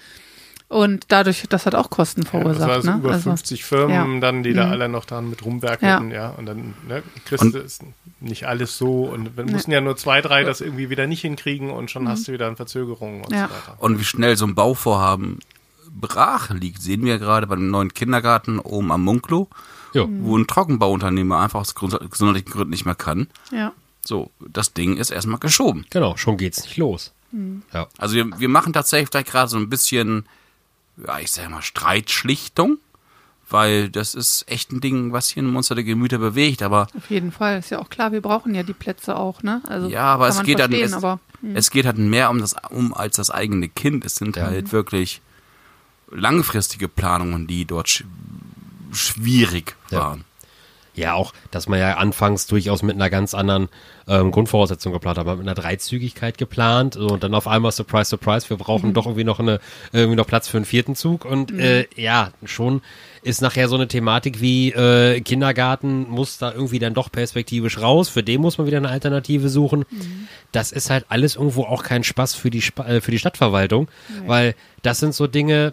und 0.72 1.04
dadurch, 1.08 1.44
das 1.48 1.66
hat 1.66 1.74
auch 1.74 1.90
Kosten 1.90 2.22
Das 2.22 2.30
verursacht. 2.30 2.68
war 2.68 2.76
also 2.76 2.90
ne? 2.92 2.96
über 2.98 3.10
also, 3.12 3.30
50 3.30 3.64
Firmen 3.64 4.14
ja. 4.14 4.20
dann, 4.20 4.42
die 4.42 4.52
da 4.54 4.66
Mhm. 4.66 4.72
alle 4.72 4.88
noch 4.88 5.04
dran 5.04 5.28
mit 5.30 5.44
rumwerkelten, 5.44 6.10
ja. 6.10 6.30
Und 6.30 6.46
dann 6.46 6.74
ne, 6.88 7.02
kriegst 7.24 7.44
Und- 7.44 7.54
du 7.54 7.58
es 7.58 7.78
nicht 8.20 8.46
alles 8.46 8.78
so. 8.78 9.02
Und 9.04 9.36
wir 9.36 9.44
mussten 9.44 9.70
ja 9.72 9.80
nur 9.80 9.96
zwei, 9.96 10.20
drei 10.20 10.44
das 10.44 10.60
irgendwie 10.60 10.90
wieder 10.90 11.06
nicht 11.06 11.20
hinkriegen 11.22 11.70
und 11.70 11.90
schon 11.90 12.08
hast 12.08 12.26
du 12.28 12.32
wieder 12.32 12.46
eine 12.46 12.56
Verzögerung 12.56 13.22
und 13.22 13.30
Mhm. 13.30 13.36
Ja. 13.36 13.48
so 13.48 13.54
weiter. 13.54 13.76
Und 13.82 13.98
wie 14.00 14.04
schnell 14.04 14.36
so 14.36 14.46
ein 14.46 14.54
Bauvorhaben 14.54 15.38
brach 15.90 16.50
liegt, 16.50 16.80
sehen 16.82 17.04
wir 17.04 17.18
gerade 17.18 17.46
bei 17.46 17.54
dem 17.56 17.70
neuen 17.70 17.92
Kindergarten 17.92 18.58
oben 18.58 18.90
am 18.92 19.02
Munklo, 19.04 19.48
Ja. 19.92 20.06
wo 20.08 20.36
ein 20.38 20.46
Trockenbauunternehmer 20.46 21.38
einfach 21.40 21.60
aus 21.60 21.74
gesundheitlichen 21.74 22.50
Gründen 22.50 22.70
nicht 22.70 22.86
mehr 22.86 22.94
kann. 22.94 23.26
Ja. 23.50 23.72
So, 24.04 24.30
das 24.40 24.72
Ding 24.72 24.96
ist 24.96 25.10
erstmal 25.10 25.38
geschoben. 25.38 25.84
Genau, 25.90 26.16
schon 26.16 26.36
geht's 26.36 26.62
nicht 26.64 26.76
los. 26.76 27.12
Ja. 27.72 27.86
Also 27.98 28.14
wir, 28.14 28.26
wir 28.38 28.48
machen 28.48 28.72
tatsächlich 28.72 29.08
vielleicht 29.10 29.30
gerade 29.30 29.48
so 29.48 29.56
ein 29.56 29.68
bisschen, 29.70 30.26
ja, 31.06 31.18
ich 31.18 31.30
sag 31.32 31.50
mal, 31.50 31.62
Streitschlichtung, 31.62 32.78
weil 33.48 33.90
das 33.90 34.14
ist 34.14 34.44
echt 34.48 34.72
ein 34.72 34.80
Ding, 34.80 35.12
was 35.12 35.28
hier 35.28 35.42
ein 35.42 35.50
Monster 35.50 35.74
der 35.74 35.84
Gemüter 35.84 36.18
bewegt, 36.18 36.62
aber 36.62 36.86
Auf 36.96 37.10
jeden 37.10 37.32
Fall, 37.32 37.58
ist 37.58 37.70
ja 37.70 37.78
auch 37.80 37.90
klar, 37.90 38.12
wir 38.12 38.20
brauchen 38.22 38.54
ja 38.54 38.62
die 38.62 38.72
Plätze 38.72 39.16
auch, 39.16 39.42
ne? 39.42 39.60
Also 39.66 39.88
ja, 39.88 40.04
aber 40.04 40.28
es 40.28 40.42
geht 40.42 40.58
verstehen, 40.58 40.84
es, 40.84 40.92
aber 40.92 41.20
es 41.54 41.70
geht 41.70 41.86
halt 41.86 41.98
mehr 41.98 42.30
um 42.30 42.38
das, 42.40 42.54
um 42.70 42.94
als 42.94 43.16
das 43.16 43.30
eigene 43.30 43.68
Kind. 43.68 44.04
Es 44.04 44.14
sind 44.16 44.36
halt 44.36 44.72
wirklich 44.72 45.20
langfristige 46.10 46.88
Planungen, 46.88 47.46
die 47.46 47.64
dort 47.64 47.88
sch 47.88 48.04
schwierig 48.92 49.74
Ja. 49.90 50.00
waren. 50.00 50.24
Ja, 50.94 51.14
auch, 51.14 51.32
dass 51.50 51.68
man 51.68 51.78
ja 51.78 51.96
anfangs 51.96 52.46
durchaus 52.46 52.82
mit 52.82 52.96
einer 52.96 53.08
ganz 53.08 53.32
anderen 53.32 53.68
ähm, 54.06 54.30
Grundvoraussetzung 54.30 54.92
geplant 54.92 55.18
hat. 55.18 55.24
Man 55.24 55.32
hat 55.32 55.38
mit 55.38 55.48
einer 55.48 55.54
Dreizügigkeit 55.54 56.36
geplant 56.36 56.94
so, 56.94 57.06
und 57.06 57.22
dann 57.22 57.34
auf 57.34 57.48
einmal 57.48 57.72
Surprise, 57.72 58.10
Surprise, 58.10 58.50
wir 58.50 58.58
brauchen 58.58 58.92
doch 58.92 59.06
irgendwie 59.06 59.24
noch 59.24 59.40
eine, 59.40 59.60
irgendwie 59.92 60.16
noch 60.16 60.26
Platz 60.26 60.48
für 60.48 60.58
einen 60.58 60.66
vierten 60.66 60.94
Zug. 60.94 61.24
Und 61.24 61.50
äh, 61.52 61.86
ja, 61.96 62.32
schon 62.44 62.82
ist 63.22 63.40
nachher 63.40 63.68
so 63.68 63.76
eine 63.76 63.88
Thematik 63.88 64.40
wie 64.40 64.70
äh, 64.72 65.20
Kindergarten 65.20 66.10
muss 66.10 66.38
da 66.38 66.52
irgendwie 66.52 66.80
dann 66.80 66.92
doch 66.92 67.10
perspektivisch 67.10 67.80
raus, 67.80 68.08
für 68.08 68.22
den 68.22 68.40
muss 68.40 68.58
man 68.58 68.66
wieder 68.66 68.78
eine 68.78 68.88
Alternative 68.88 69.48
suchen. 69.48 69.84
Das 70.50 70.72
ist 70.72 70.90
halt 70.90 71.06
alles 71.08 71.36
irgendwo 71.36 71.64
auch 71.64 71.84
kein 71.84 72.04
Spaß 72.04 72.34
für 72.34 72.50
die, 72.50 72.62
Spa 72.62 72.84
äh, 72.84 73.00
für 73.00 73.12
die 73.12 73.18
Stadtverwaltung, 73.18 73.88
weil 74.26 74.54
das 74.82 74.98
sind 74.98 75.14
so 75.14 75.26
Dinge, 75.26 75.72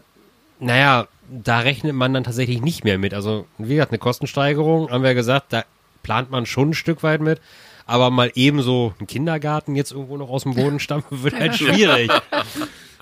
naja, 0.60 1.08
da 1.32 1.60
rechnet 1.60 1.94
man 1.96 2.14
dann 2.14 2.24
tatsächlich 2.24 2.62
nicht 2.62 2.84
mehr 2.84 2.98
mit. 2.98 3.14
Also, 3.14 3.46
wie 3.58 3.76
gesagt, 3.76 3.92
eine 3.92 4.00
Kostensteigerung, 4.00 4.90
haben 4.90 5.04
wir 5.04 5.14
gesagt, 5.14 5.54
da 5.54 5.64
plant 6.04 6.32
man 6.32 6.46
schon 6.46 6.70
ein 6.70 6.74
Stück 6.74 7.04
weit 7.04 7.22
mit. 7.22 7.40
Aber 7.86 8.12
mal 8.12 8.32
eben 8.36 8.62
so 8.62 8.94
einen 9.00 9.08
Kindergarten 9.08 9.76
jetzt 9.76 9.92
irgendwo 9.92 10.18
noch 10.18 10.30
aus 10.30 10.44
dem 10.44 10.54
Boden 10.56 10.80
stampfen, 10.80 11.24
wird 11.24 11.34
halt 11.40 11.56
schwierig. 11.56 12.12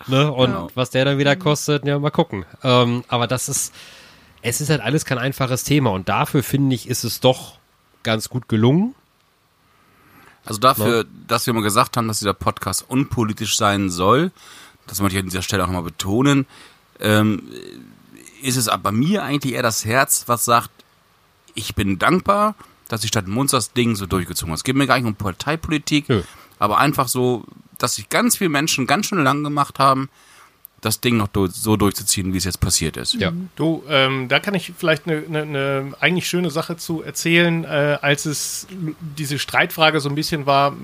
ne? 0.08 0.32
Und 0.32 0.50
Ja. 0.52 0.68
was 0.76 0.90
der 0.92 1.04
dann 1.06 1.18
wieder 1.18 1.36
kostet, 1.36 1.86
ja, 1.86 2.00
mal 2.00 2.10
gucken. 2.10 2.46
Ähm, 2.64 3.04
aber 3.10 3.28
das 3.28 3.50
ist, 3.50 3.74
es 4.42 4.62
ist 4.62 4.70
halt 4.70 4.82
alles 4.82 5.04
kein 5.04 5.18
einfaches 5.18 5.64
Thema. 5.66 5.92
Und 5.92 6.08
dafür 6.08 6.42
finde 6.44 6.74
ich, 6.76 6.88
ist 6.88 7.04
es 7.04 7.20
doch 7.20 7.58
ganz 8.04 8.30
gut 8.30 8.48
gelungen. 8.48 8.96
Also 10.46 10.60
dafür, 10.62 11.06
dass 11.28 11.46
wir 11.46 11.54
mal 11.54 11.62
gesagt 11.64 11.98
haben, 11.98 12.08
dass 12.08 12.20
dieser 12.20 12.34
Podcast 12.34 12.86
unpolitisch 12.88 13.58
sein 13.58 13.90
soll, 13.90 14.32
das 14.88 15.02
möchte 15.02 15.18
ich 15.18 15.24
an 15.24 15.30
dieser 15.30 15.42
Stelle 15.42 15.64
auch 15.64 15.68
nochmal 15.68 15.84
betonen, 15.84 16.46
ähm, 17.02 17.44
ist 18.42 18.58
es 18.58 18.68
aber 18.68 18.84
bei 18.84 18.92
mir 18.92 19.24
eigentlich 19.24 19.54
eher 19.54 19.64
das 19.64 19.86
Herz, 19.86 20.24
was 20.28 20.46
sagt, 20.46 20.72
ich 21.54 21.76
bin 21.76 22.00
dankbar, 22.00 22.56
dass 22.88 23.02
die 23.02 23.08
Stadt 23.08 23.28
Munster 23.28 23.58
das 23.58 23.74
Ding 23.74 23.96
so 23.96 24.06
durchgezogen 24.06 24.52
hat. 24.52 24.58
Es 24.58 24.64
geht 24.64 24.76
mir 24.76 24.88
gar 24.88 24.98
nicht 24.98 25.08
um 25.08 25.16
Parteipolitik, 25.16 26.08
Nö. 26.10 26.24
aber 26.60 26.78
einfach 26.78 27.08
so, 27.08 27.46
dass 27.78 27.96
sich 27.96 28.10
ganz 28.10 28.38
viele 28.38 28.50
Menschen 28.50 28.88
ganz 28.88 29.08
schön 29.08 29.24
lang 29.24 29.44
gemacht 29.44 29.80
haben, 29.80 30.10
das 30.82 31.02
Ding 31.02 31.18
noch 31.18 31.30
so 31.50 31.76
durchzuziehen, 31.76 32.34
wie 32.34 32.38
es 32.38 32.44
jetzt 32.44 32.60
passiert 32.60 32.98
ist. 32.98 33.16
Ja. 33.16 33.32
Du, 33.56 33.84
ähm, 33.90 34.28
da 34.28 34.40
kann 34.40 34.54
ich 34.54 34.74
vielleicht 34.78 35.08
eine 35.08 35.22
ne, 35.22 35.46
ne 35.46 35.94
eigentlich 36.00 36.28
schöne 36.28 36.52
Sache 36.52 36.78
zu 36.78 37.02
erzählen, 37.02 37.64
äh, 37.64 37.98
als 38.02 38.26
es 38.26 38.68
diese 39.18 39.40
Streitfrage 39.40 40.00
so 40.00 40.10
ein 40.10 40.16
bisschen 40.16 40.46
war, 40.46 40.76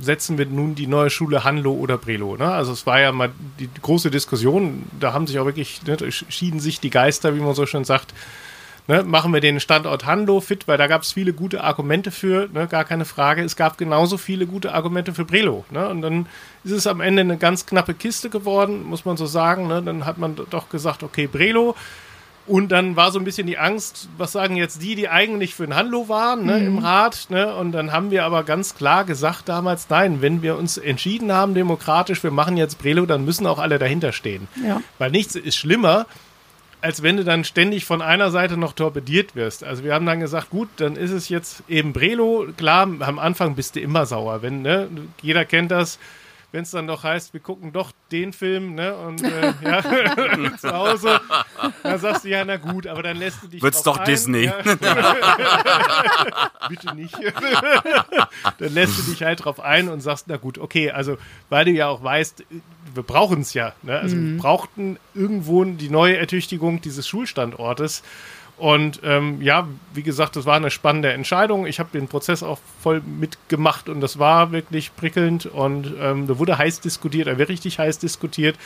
setzen 0.00 0.38
wir 0.38 0.46
nun 0.46 0.76
die 0.76 0.86
neue 0.86 1.10
Schule 1.10 1.42
Hanlo 1.42 1.72
oder 1.72 1.98
Brelo? 1.98 2.36
Ne? 2.36 2.48
Also 2.48 2.72
es 2.72 2.86
war 2.86 3.00
ja 3.00 3.10
mal 3.10 3.32
die 3.58 3.68
große 3.82 4.10
Diskussion, 4.10 4.84
da 5.00 5.12
haben 5.12 5.26
sich 5.26 5.38
auch 5.40 5.46
wirklich, 5.46 5.82
ne, 5.84 5.96
da 5.96 6.10
schieden 6.10 6.60
sich 6.60 6.78
die 6.78 6.90
Geister, 6.90 7.34
wie 7.34 7.40
man 7.40 7.54
so 7.54 7.66
schön 7.66 7.84
sagt. 7.84 8.14
Ne, 8.86 9.02
machen 9.02 9.32
wir 9.32 9.40
den 9.40 9.60
Standort 9.60 10.04
Hanlo 10.04 10.40
fit, 10.40 10.68
weil 10.68 10.76
da 10.76 10.86
gab 10.86 11.02
es 11.02 11.12
viele 11.12 11.32
gute 11.32 11.64
Argumente 11.64 12.10
für, 12.10 12.50
ne, 12.52 12.66
gar 12.68 12.84
keine 12.84 13.06
Frage. 13.06 13.42
Es 13.42 13.56
gab 13.56 13.78
genauso 13.78 14.18
viele 14.18 14.46
gute 14.46 14.74
Argumente 14.74 15.14
für 15.14 15.24
Brelo. 15.24 15.64
Ne, 15.70 15.88
und 15.88 16.02
dann 16.02 16.26
ist 16.64 16.72
es 16.72 16.86
am 16.86 17.00
Ende 17.00 17.20
eine 17.20 17.36
ganz 17.36 17.66
knappe 17.66 17.94
Kiste 17.94 18.30
geworden, 18.30 18.84
muss 18.84 19.04
man 19.04 19.16
so 19.16 19.26
sagen. 19.26 19.68
Ne, 19.68 19.82
dann 19.82 20.06
hat 20.06 20.18
man 20.18 20.36
doch 20.50 20.68
gesagt, 20.70 21.02
okay, 21.02 21.26
Brelo, 21.26 21.74
Und 22.46 22.72
dann 22.72 22.94
war 22.94 23.10
so 23.10 23.18
ein 23.18 23.24
bisschen 23.24 23.46
die 23.46 23.56
Angst, 23.56 24.08
was 24.18 24.32
sagen 24.32 24.56
jetzt 24.56 24.82
die, 24.82 24.94
die 24.96 25.08
eigentlich 25.08 25.54
für 25.54 25.64
ein 25.64 25.74
Handlo 25.74 26.10
waren 26.10 26.44
ne, 26.44 26.58
im 26.58 26.78
Rat. 26.78 27.26
Ne? 27.30 27.54
Und 27.54 27.72
dann 27.72 27.90
haben 27.90 28.10
wir 28.10 28.24
aber 28.24 28.44
ganz 28.44 28.74
klar 28.74 29.04
gesagt 29.04 29.48
damals, 29.48 29.88
nein, 29.88 30.20
wenn 30.20 30.42
wir 30.42 30.58
uns 30.58 30.76
entschieden 30.76 31.32
haben 31.32 31.54
demokratisch, 31.54 32.22
wir 32.22 32.30
machen 32.30 32.58
jetzt 32.58 32.78
Brelo, 32.78 33.06
dann 33.06 33.24
müssen 33.24 33.46
auch 33.46 33.58
alle 33.58 33.78
dahinter 33.78 34.12
stehen. 34.12 34.48
Ja. 34.62 34.82
Weil 34.98 35.10
nichts 35.10 35.36
ist 35.36 35.56
schlimmer, 35.56 36.06
als 36.82 37.02
wenn 37.02 37.16
du 37.16 37.24
dann 37.24 37.44
ständig 37.44 37.86
von 37.86 38.02
einer 38.02 38.30
Seite 38.30 38.58
noch 38.58 38.74
torpediert 38.74 39.34
wirst. 39.34 39.64
Also 39.64 39.82
wir 39.82 39.94
haben 39.94 40.04
dann 40.04 40.20
gesagt, 40.20 40.50
gut, 40.50 40.68
dann 40.76 40.96
ist 40.96 41.12
es 41.12 41.30
jetzt 41.30 41.62
eben 41.66 41.94
Brelo. 41.94 42.48
Klar, 42.58 42.82
am 42.82 43.18
Anfang 43.18 43.54
bist 43.54 43.76
du 43.76 43.80
immer 43.80 44.04
sauer. 44.04 44.42
Wenn, 44.42 44.60
ne, 44.60 44.88
jeder 45.22 45.46
kennt 45.46 45.70
das, 45.70 45.98
wenn 46.54 46.62
es 46.62 46.70
dann 46.70 46.86
doch 46.86 47.02
heißt, 47.02 47.32
wir 47.32 47.40
gucken 47.40 47.72
doch 47.72 47.90
den 48.12 48.32
Film, 48.32 48.76
ne? 48.76 48.96
Und 48.96 49.24
äh, 49.24 49.52
ja, 49.64 49.82
zu 50.56 50.72
Hause, 50.72 51.20
dann 51.82 51.98
sagst 51.98 52.24
du, 52.24 52.28
ja, 52.28 52.44
na 52.44 52.58
gut, 52.58 52.86
aber 52.86 53.02
dann 53.02 53.16
lässt 53.16 53.42
du 53.42 53.48
dich. 53.48 53.60
Wird's 53.60 53.82
doch 53.82 53.98
ein, 53.98 54.04
Disney. 54.04 54.44
Ja. 54.44 54.62
Bitte 56.68 56.94
nicht. 56.94 57.18
dann 58.58 58.72
lässt 58.72 58.96
du 58.96 59.02
dich 59.02 59.24
halt 59.24 59.44
drauf 59.44 59.58
ein 59.58 59.88
und 59.88 60.00
sagst, 60.00 60.26
na 60.28 60.36
gut, 60.36 60.58
okay, 60.58 60.92
also 60.92 61.18
weil 61.48 61.64
du 61.64 61.72
ja 61.72 61.88
auch 61.88 62.04
weißt, 62.04 62.44
wir 62.94 63.02
brauchen 63.02 63.40
es 63.40 63.52
ja. 63.54 63.72
Ne? 63.82 63.98
Also 63.98 64.16
wir 64.16 64.38
brauchten 64.38 65.00
irgendwo 65.12 65.64
die 65.64 65.90
neue 65.90 66.16
Ertüchtigung 66.18 66.80
dieses 66.80 67.08
Schulstandortes. 67.08 68.04
Und 68.56 69.00
ähm, 69.02 69.42
ja, 69.42 69.66
wie 69.94 70.04
gesagt, 70.04 70.36
das 70.36 70.46
war 70.46 70.56
eine 70.56 70.70
spannende 70.70 71.12
Entscheidung. 71.12 71.66
Ich 71.66 71.80
habe 71.80 71.90
den 71.92 72.06
Prozess 72.06 72.42
auch 72.42 72.60
voll 72.80 73.00
mitgemacht 73.00 73.88
und 73.88 74.00
das 74.00 74.18
war 74.18 74.52
wirklich 74.52 74.94
prickelnd 74.94 75.46
und 75.46 75.92
ähm, 76.00 76.28
da 76.28 76.38
wurde 76.38 76.56
heiß 76.56 76.80
diskutiert, 76.80 77.26
da 77.26 77.36
wird 77.36 77.48
richtig 77.48 77.80
heiß 77.80 77.98
diskutiert 77.98 78.56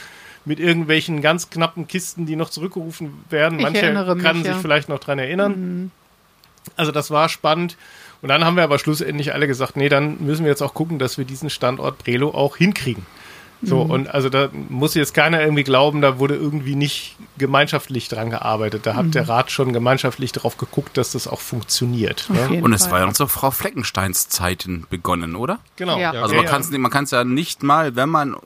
mit 0.44 0.60
irgendwelchen 0.60 1.22
ganz 1.22 1.50
knappen 1.50 1.88
Kisten, 1.88 2.26
die 2.26 2.36
noch 2.36 2.50
zurückgerufen 2.50 3.24
werden. 3.30 3.58
Ich 3.58 3.64
Manche 3.64 3.92
mich, 3.92 4.22
kann 4.22 4.36
sich 4.38 4.46
ja. 4.46 4.58
vielleicht 4.58 4.88
noch 4.88 4.98
dran 4.98 5.18
erinnern. 5.18 5.90
Also 6.76 6.92
das 6.92 7.10
war 7.10 7.28
spannend. 7.28 7.76
Und 8.20 8.28
dann 8.28 8.44
haben 8.44 8.56
wir 8.56 8.64
aber 8.64 8.78
schlussendlich 8.78 9.32
alle 9.32 9.46
gesagt, 9.46 9.76
nee, 9.76 9.88
dann 9.88 10.18
müssen 10.20 10.44
wir 10.44 10.50
jetzt 10.50 10.62
auch 10.62 10.74
gucken, 10.74 10.98
dass 10.98 11.18
wir 11.18 11.24
diesen 11.24 11.50
Standort 11.50 11.98
Brelo 11.98 12.30
auch 12.30 12.56
hinkriegen. 12.56 13.06
So, 13.60 13.84
Mhm. 13.84 13.90
und 13.90 14.14
also 14.14 14.28
da 14.28 14.50
muss 14.68 14.94
jetzt 14.94 15.14
keiner 15.14 15.40
irgendwie 15.40 15.64
glauben, 15.64 16.00
da 16.00 16.18
wurde 16.20 16.36
irgendwie 16.36 16.76
nicht 16.76 17.16
gemeinschaftlich 17.38 18.08
dran 18.08 18.30
gearbeitet. 18.30 18.86
Da 18.86 18.94
hat 18.94 19.06
Mhm. 19.06 19.10
der 19.10 19.28
Rat 19.28 19.50
schon 19.50 19.72
gemeinschaftlich 19.72 20.30
darauf 20.30 20.56
geguckt, 20.58 20.96
dass 20.96 21.10
das 21.12 21.26
auch 21.26 21.40
funktioniert. 21.40 22.30
Ne? 22.30 22.62
Und 22.62 22.72
es 22.72 22.82
Fall. 22.84 22.92
war 22.92 22.98
ja 23.00 23.06
noch 23.06 23.14
zu 23.14 23.26
Frau 23.26 23.50
Fleckensteins 23.50 24.28
Zeiten 24.28 24.86
begonnen, 24.90 25.34
oder? 25.34 25.58
Genau. 25.76 25.98
Ja. 25.98 26.12
Also 26.12 26.36
man 26.36 26.44
kann 26.46 26.60
es 26.60 26.70
man 26.70 26.90
kann's 26.90 27.10
ja 27.10 27.24
nicht 27.24 27.62
mal, 27.64 27.96
wenn 27.96 28.08
man 28.08 28.36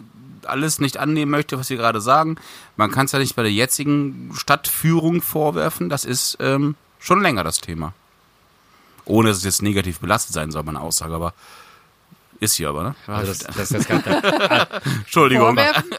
alles 0.46 0.80
nicht 0.80 0.96
annehmen 0.96 1.30
möchte, 1.30 1.58
was 1.58 1.68
Sie 1.68 1.76
gerade 1.76 2.00
sagen, 2.00 2.36
man 2.76 2.90
kann 2.90 3.04
es 3.06 3.12
ja 3.12 3.18
nicht 3.18 3.36
bei 3.36 3.42
der 3.42 3.52
jetzigen 3.52 4.30
Stadtführung 4.34 5.20
vorwerfen. 5.22 5.88
Das 5.90 6.04
ist 6.06 6.38
ähm, 6.40 6.74
schon 6.98 7.20
länger 7.22 7.44
das 7.44 7.60
Thema. 7.60 7.92
Ohne 9.04 9.28
dass 9.28 9.38
es 9.38 9.44
jetzt 9.44 9.62
negativ 9.62 10.00
belastet 10.00 10.32
sein 10.32 10.50
soll, 10.52 10.62
meine 10.62 10.80
Aussage, 10.80 11.14
aber 11.14 11.34
ist 12.42 12.54
hier 12.54 12.68
aber, 12.68 12.82
ne? 12.82 12.94
Also 13.06 13.32
das, 13.32 13.38
das, 13.56 13.68
das 13.70 13.86
kann, 13.86 14.02
Entschuldigung. 14.98 15.56
Vorwerfen? 15.56 15.90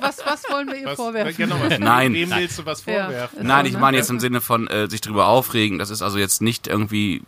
Was, 0.00 0.18
was 0.24 0.42
wollen 0.50 0.68
wir 0.68 0.76
ihr 0.76 0.86
Was, 0.86 0.96
vorwerfen? 0.96 1.36
Genau, 1.36 1.56
was, 1.60 1.78
Nein. 1.78 2.14
Wem 2.14 2.30
willst 2.30 2.58
du 2.58 2.66
was 2.66 2.84
Ja. 2.86 3.04
vorwerfen? 3.04 3.46
Nein, 3.46 3.66
ich 3.66 3.74
ne? 3.74 3.78
meine 3.78 3.96
jetzt 3.96 4.10
im 4.10 4.20
Sinne 4.20 4.40
von 4.40 4.66
äh, 4.68 4.88
sich 4.88 5.00
drüber 5.00 5.26
aufregen. 5.26 5.78
Das 5.78 5.90
ist 5.90 6.02
also 6.02 6.18
jetzt 6.18 6.42
nicht 6.42 6.66
irgendwie 6.66 7.22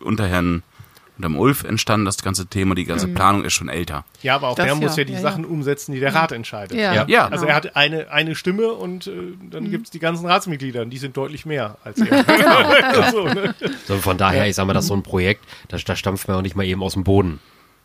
unter 0.00 0.26
Herrn 0.26 0.62
unterm 1.16 1.36
Ulf 1.36 1.64
entstanden, 1.64 2.04
das 2.06 2.22
ganze 2.22 2.46
Thema. 2.46 2.76
Die 2.76 2.84
ganze 2.84 3.08
Planung 3.08 3.44
ist 3.44 3.52
schon 3.52 3.68
älter. 3.68 4.04
Ja, 4.22 4.36
aber 4.36 4.48
auch 4.48 4.54
Das 4.54 4.66
der 4.66 4.76
muss 4.76 4.92
ja, 4.96 5.02
ja 5.02 5.04
die 5.04 5.12
ja, 5.14 5.20
Sachen 5.20 5.44
umsetzen, 5.44 5.90
die 5.92 5.98
der 5.98 6.14
Rat 6.14 6.30
entscheidet. 6.30 6.78
Ja, 6.78 6.94
Ja. 6.94 7.04
Ja. 7.08 7.24
Also 7.26 7.38
genau. 7.44 7.48
er 7.48 7.54
hat 7.56 7.74
eine, 7.76 8.08
eine 8.12 8.36
Stimme 8.36 8.68
und 8.72 9.08
äh, 9.08 9.12
dann 9.50 9.64
Mhm. 9.64 9.70
gibt's 9.72 9.90
die 9.90 9.98
ganzen 9.98 10.26
Ratsmitglieder 10.26 10.82
und 10.82 10.90
die 10.90 10.98
sind 10.98 11.16
deutlich 11.16 11.44
mehr 11.44 11.76
als 11.82 11.98
er. 12.00 12.24
so, 13.10 13.24
ne? 13.24 13.52
So, 13.88 13.96
von 13.98 14.16
daher, 14.16 14.46
ich 14.46 14.54
sag 14.54 14.66
mal, 14.68 14.74
das 14.74 14.84
ist 14.84 14.88
so 14.88 14.94
ein 14.94 15.02
Projekt, 15.02 15.44
das, 15.66 15.82
das 15.84 15.98
stampft 15.98 16.28
man 16.28 16.36
auch 16.36 16.42
nicht 16.42 16.54
mal 16.54 16.64
eben 16.64 16.84
aus 16.84 16.92
dem 16.92 17.02
Boden. 17.02 17.40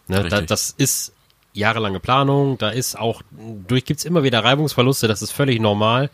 Ne? 0.07 0.27
Da, 0.27 0.41
das 0.41 0.72
ist 0.72 1.13
jahrelange 1.53 2.00
Planung, 2.00 2.57
da 2.57 2.69
ist 2.69 2.98
auch, 2.98 3.22
durch 3.67 3.86
gibt's 3.86 4.05
immer 4.05 4.24
wieder 4.24 4.43
Reibungsverluste, 4.43 5.07
das 5.07 5.22
ist 5.22 5.31
völlig 5.31 5.60
normal. 5.62 6.10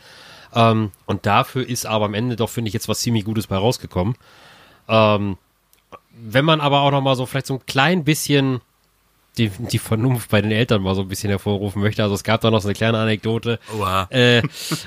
Ähm, 0.54 0.92
und 1.06 1.26
dafür 1.26 1.68
ist 1.68 1.86
aber 1.86 2.06
am 2.06 2.14
Ende 2.14 2.36
doch, 2.36 2.50
finde 2.50 2.70
ich, 2.70 2.74
jetzt 2.74 2.90
was 2.90 3.00
ziemlich 3.00 3.26
Gutes 3.26 3.48
bei 3.48 3.56
rausgekommen. 3.56 4.16
Ähm, 4.88 5.38
wenn 6.12 6.46
man 6.46 6.60
aber 6.60 6.82
auch 6.82 6.92
noch 6.92 7.02
mal 7.02 7.16
so 7.16 7.26
vielleicht 7.26 7.48
so 7.48 7.56
ein 7.56 7.66
klein 7.66 8.04
bisschen 8.04 8.62
die, 9.40 9.50
die 9.72 9.80
Vernunft 9.80 10.30
bei 10.30 10.42
den 10.42 10.52
Eltern 10.52 10.82
mal 10.84 10.94
so 10.94 11.02
ein 11.02 11.08
bisschen 11.08 11.30
hervorrufen 11.30 11.82
möchte. 11.82 12.04
Also 12.04 12.14
es 12.14 12.24
gab 12.24 12.42
da 12.42 12.52
noch 12.52 12.62
so 12.62 12.68
eine 12.68 12.76
kleine 12.76 12.98
Anekdote. 13.00 13.60
Oha. 13.80 14.08
Äh, 14.12 14.42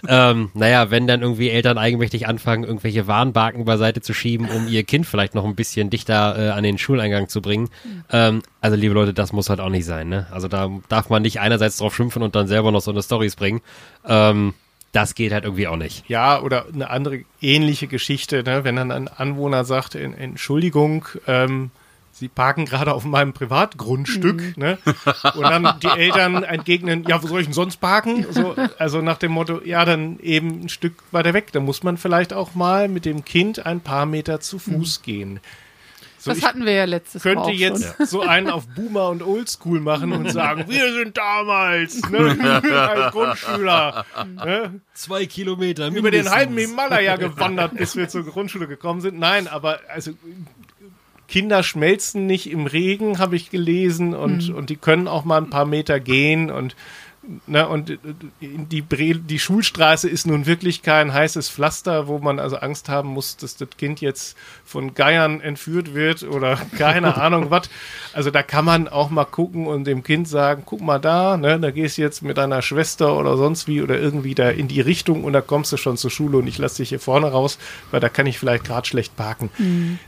ähm, 0.08 0.50
naja, 0.54 0.90
wenn 0.90 1.06
dann 1.06 1.22
irgendwie 1.22 1.50
Eltern 1.50 1.78
eigenmächtig 1.78 2.28
anfangen, 2.28 2.64
irgendwelche 2.64 3.06
Warnbarken 3.06 3.64
beiseite 3.64 4.00
zu 4.02 4.14
schieben, 4.14 4.48
um 4.48 4.68
ihr 4.68 4.84
Kind 4.84 5.06
vielleicht 5.06 5.34
noch 5.34 5.44
ein 5.44 5.56
bisschen 5.56 5.90
dichter 5.90 6.38
äh, 6.38 6.48
an 6.50 6.62
den 6.62 6.78
Schuleingang 6.78 7.28
zu 7.28 7.42
bringen. 7.42 7.70
Ähm, 8.10 8.42
also 8.60 8.76
liebe 8.76 8.94
Leute, 8.94 9.14
das 9.14 9.32
muss 9.32 9.50
halt 9.50 9.60
auch 9.60 9.70
nicht 9.70 9.86
sein. 9.86 10.08
Ne? 10.08 10.26
Also 10.30 10.46
da 10.48 10.70
darf 10.88 11.08
man 11.10 11.22
nicht 11.22 11.40
einerseits 11.40 11.78
drauf 11.78 11.96
schimpfen 11.96 12.22
und 12.22 12.36
dann 12.36 12.46
selber 12.46 12.70
noch 12.70 12.80
so 12.82 12.90
eine 12.90 13.02
Stories 13.02 13.34
bringen. 13.34 13.60
Ähm, 14.06 14.54
das 14.92 15.14
geht 15.14 15.32
halt 15.32 15.44
irgendwie 15.44 15.66
auch 15.68 15.76
nicht. 15.76 16.04
Ja, 16.08 16.40
oder 16.42 16.66
eine 16.72 16.90
andere 16.90 17.20
ähnliche 17.40 17.86
Geschichte, 17.86 18.42
ne? 18.42 18.62
wenn 18.64 18.76
dann 18.76 18.90
ein 18.90 19.08
Anwohner 19.08 19.64
sagt, 19.64 19.94
en- 19.94 20.12
Entschuldigung, 20.12 21.06
ähm, 21.26 21.70
Sie 22.22 22.28
parken 22.28 22.66
gerade 22.66 22.94
auf 22.94 23.04
meinem 23.04 23.32
Privatgrundstück, 23.32 24.56
ne? 24.56 24.78
Und 25.34 25.42
dann 25.42 25.80
die 25.82 25.88
Eltern 25.88 26.44
entgegnen, 26.44 27.02
ja, 27.08 27.20
wo 27.20 27.26
soll 27.26 27.40
ich 27.40 27.48
denn 27.48 27.52
sonst 27.52 27.78
parken? 27.78 28.24
So, 28.30 28.54
also 28.78 29.00
nach 29.00 29.18
dem 29.18 29.32
Motto, 29.32 29.60
ja, 29.64 29.84
dann 29.84 30.20
eben 30.20 30.60
ein 30.60 30.68
Stück 30.68 31.02
weiter 31.10 31.34
weg. 31.34 31.50
Da 31.50 31.58
muss 31.58 31.82
man 31.82 31.96
vielleicht 31.96 32.32
auch 32.32 32.54
mal 32.54 32.86
mit 32.86 33.06
dem 33.06 33.24
Kind 33.24 33.66
ein 33.66 33.80
paar 33.80 34.06
Meter 34.06 34.38
zu 34.38 34.60
Fuß 34.60 35.02
gehen. 35.02 35.40
So, 36.16 36.30
Das 36.30 36.38
ich 36.38 36.44
hatten 36.44 36.64
wir 36.64 36.72
ja 36.74 36.84
letztes 36.84 37.24
Mal 37.24 37.32
könnte 37.32 37.48
auch 37.48 37.52
jetzt 37.52 37.96
schon. 37.96 38.06
so 38.06 38.20
einen 38.20 38.48
auf 38.48 38.68
Boomer 38.68 39.08
und 39.08 39.24
Oldschool 39.24 39.80
machen 39.80 40.12
und 40.12 40.30
sagen, 40.30 40.66
wir 40.68 40.92
sind 40.92 41.16
damals 41.16 42.00
ne, 42.08 42.38
als 42.72 43.12
Grundschüler 43.12 44.06
ne, 44.36 44.80
Zwei 44.94 45.26
Kilometer 45.26 45.88
über 45.88 46.12
den 46.12 46.30
halben 46.30 46.56
Himalaya 46.56 47.16
gewandert, 47.16 47.76
bis 47.76 47.96
wir 47.96 48.08
zur 48.08 48.24
Grundschule 48.24 48.68
gekommen 48.68 49.00
sind. 49.00 49.18
Nein, 49.18 49.48
aber 49.48 49.80
also 49.92 50.12
Kinder 51.32 51.62
schmelzen 51.62 52.26
nicht 52.26 52.50
im 52.50 52.66
Regen, 52.66 53.18
habe 53.18 53.36
ich 53.36 53.48
gelesen, 53.48 54.14
und, 54.14 54.50
und 54.50 54.68
die 54.68 54.76
können 54.76 55.08
auch 55.08 55.24
mal 55.24 55.38
ein 55.38 55.48
paar 55.48 55.64
Meter 55.64 55.98
gehen 55.98 56.50
und 56.50 56.76
Ne, 57.46 57.68
und 57.68 57.88
äh, 57.88 57.98
die, 58.40 58.82
Bre 58.82 59.14
die 59.14 59.38
Schulstraße 59.38 60.08
ist 60.08 60.26
nun 60.26 60.44
wirklich 60.46 60.82
kein 60.82 61.14
heißes 61.14 61.50
Pflaster, 61.50 62.08
wo 62.08 62.18
man 62.18 62.40
also 62.40 62.56
Angst 62.56 62.88
haben 62.88 63.10
muss, 63.10 63.36
dass 63.36 63.54
das 63.56 63.68
Kind 63.78 64.00
jetzt 64.00 64.36
von 64.64 64.94
Geiern 64.94 65.40
entführt 65.40 65.94
wird 65.94 66.24
oder 66.24 66.56
keine 66.78 67.16
Ahnung 67.16 67.52
was. 67.52 67.70
Also 68.12 68.32
da 68.32 68.42
kann 68.42 68.64
man 68.64 68.88
auch 68.88 69.08
mal 69.10 69.24
gucken 69.24 69.68
und 69.68 69.84
dem 69.84 70.02
Kind 70.02 70.26
sagen, 70.26 70.64
guck 70.66 70.80
mal 70.80 70.98
da, 70.98 71.36
ne, 71.36 71.60
da 71.60 71.70
gehst 71.70 71.96
du 71.96 72.02
jetzt 72.02 72.22
mit 72.22 72.38
deiner 72.38 72.60
Schwester 72.60 73.16
oder 73.16 73.36
sonst 73.36 73.68
wie 73.68 73.82
oder 73.82 74.00
irgendwie 74.00 74.34
da 74.34 74.50
in 74.50 74.66
die 74.66 74.80
Richtung 74.80 75.22
und 75.22 75.32
da 75.32 75.42
kommst 75.42 75.70
du 75.70 75.76
schon 75.76 75.96
zur 75.96 76.10
Schule 76.10 76.38
und 76.38 76.48
ich 76.48 76.58
lasse 76.58 76.78
dich 76.78 76.88
hier 76.88 77.00
vorne 77.00 77.28
raus, 77.28 77.56
weil 77.92 78.00
da 78.00 78.08
kann 78.08 78.26
ich 78.26 78.40
vielleicht 78.40 78.64
gerade 78.64 78.86
schlecht 78.88 79.14
parken. 79.16 79.50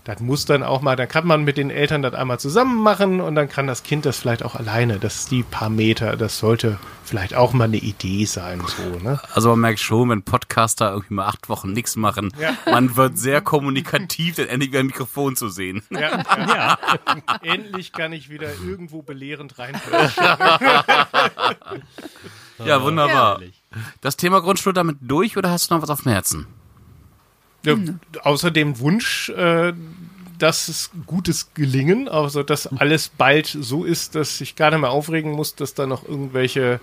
Das 0.03 0.19
muss 0.19 0.47
dann 0.47 0.65
auch 0.65 0.83
mal, 0.83 0.97
dann 0.97 1.09
kann 1.09 1.29
man 1.29 1.45
mit 1.45 1.59
den 1.59 1.71
Eltern 1.71 2.03
das 2.03 2.15
einmal 2.15 2.41
zusammen 2.41 2.83
machen 2.83 3.21
und 3.21 3.37
dann 3.37 3.49
kann 3.49 3.69
das 3.69 3.85
Kind 3.85 4.05
das 4.05 4.19
vielleicht 4.19 4.45
auch 4.45 4.57
alleine, 4.57 4.99
das 4.99 5.17
ist 5.17 5.31
die 5.31 5.45
paar 5.45 5.71
Meter, 5.71 6.17
das 6.17 6.39
sollte 6.39 6.81
vielleicht 7.05 7.35
auch 7.35 7.53
mal 7.53 7.65
eine 7.65 7.77
Idee 7.77 8.25
sein, 8.25 8.63
so, 8.67 8.99
ne? 8.99 9.21
Also 9.33 9.51
man 9.51 9.61
merkt 9.61 9.81
schon, 9.81 10.09
wenn 10.11 10.23
Podcaster 10.23 10.91
irgendwie 10.93 11.15
mal 11.15 11.27
acht 11.27 11.49
Wochen 11.49 11.73
nichts 11.73 11.97
machen, 11.97 12.33
man 12.67 12.97
wird 12.97 13.19
sehr 13.19 13.41
kommunikativ, 13.41 14.37
dann 14.37 14.47
endlich 14.47 14.71
wieder 14.71 14.81
ein 14.81 14.87
Mikrofon 14.87 15.37
zu 15.37 15.49
sehen. 15.49 15.83
Ja, 15.91 16.23
ja. 16.27 16.79
Endlich 17.43 17.93
kann 17.93 18.13
ich 18.13 18.31
wieder 18.31 18.49
irgendwo 18.65 19.03
belehrend 19.03 19.59
reinflaschen. 19.59 20.25
Ja, 22.65 22.83
wunderbar. 22.83 23.41
Das 24.01 24.17
Thema 24.17 24.41
Grundschule 24.41 24.75
damit 24.75 24.99
durch 25.01 25.37
oder 25.37 25.51
hast 25.51 25.71
du 25.71 25.75
noch 25.75 25.83
was 25.83 25.91
auf 25.91 26.03
dem 26.03 26.13
Herzen? 26.13 26.47
Ja, 27.65 27.77
außer 28.23 28.51
dem 28.51 28.79
Wunsch, 28.79 29.31
äh, 29.31 29.73
dass 30.45 30.69
es 30.69 30.91
gutes 31.07 31.55
Gelingen, 31.55 32.07
also 32.07 32.43
dass 32.43 32.67
alles 32.67 33.09
bald 33.09 33.47
so 33.47 33.83
ist, 33.83 34.15
dass 34.15 34.43
ich 34.43 34.57
gar 34.57 34.71
nicht 34.71 34.81
mehr 34.81 34.91
aufregen 34.91 35.33
muss, 35.33 35.55
dass 35.55 35.73
da 35.73 35.87
noch 35.87 36.07
irgendwelche 36.07 36.81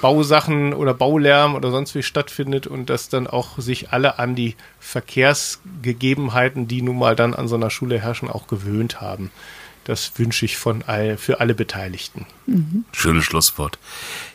Bausachen 0.00 0.72
oder 0.72 0.94
Baulärm 0.94 1.54
oder 1.54 1.70
sonst 1.70 1.94
wie 1.94 2.02
stattfindet 2.02 2.66
und 2.66 2.88
dass 2.88 3.10
dann 3.10 3.26
auch 3.26 3.58
sich 3.58 3.92
alle 3.92 4.18
an 4.18 4.34
die 4.34 4.56
Verkehrsgegebenheiten, 4.80 6.68
die 6.68 6.80
nun 6.80 6.98
mal 6.98 7.14
dann 7.14 7.34
an 7.34 7.48
so 7.48 7.56
einer 7.56 7.68
Schule 7.68 8.00
herrschen, 8.00 8.30
auch 8.30 8.46
gewöhnt 8.46 9.02
haben. 9.02 9.30
Das 9.84 10.18
wünsche 10.18 10.46
ich 10.46 10.56
von 10.56 10.82
all, 10.86 11.18
für 11.18 11.38
alle 11.38 11.54
Beteiligten. 11.54 12.24
Schönes 12.92 13.24
Schlusswort. 13.26 13.78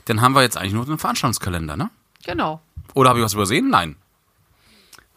Dann 0.05 0.21
haben 0.21 0.35
wir 0.35 0.43
jetzt 0.43 0.55
eigentlich 0.55 0.73
nur 0.73 0.85
den 0.85 0.99
Veranstaltungskalender, 0.99 1.77
ne? 1.77 1.89
Genau. 2.27 2.61
Oder 2.93 3.09
habe 3.09 3.17
ich 3.17 3.25
was 3.25 3.33
übersehen? 3.33 3.71
Nein. 3.71 3.95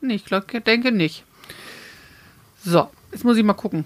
Nee, 0.01 0.14
ich 0.14 0.25
glaub, 0.25 0.46
denke 0.64 0.92
nicht. 0.92 1.25
So, 2.64 2.90
jetzt 3.12 3.25
muss 3.25 3.37
ich 3.37 3.44
mal 3.44 3.55
gucken. 3.55 3.85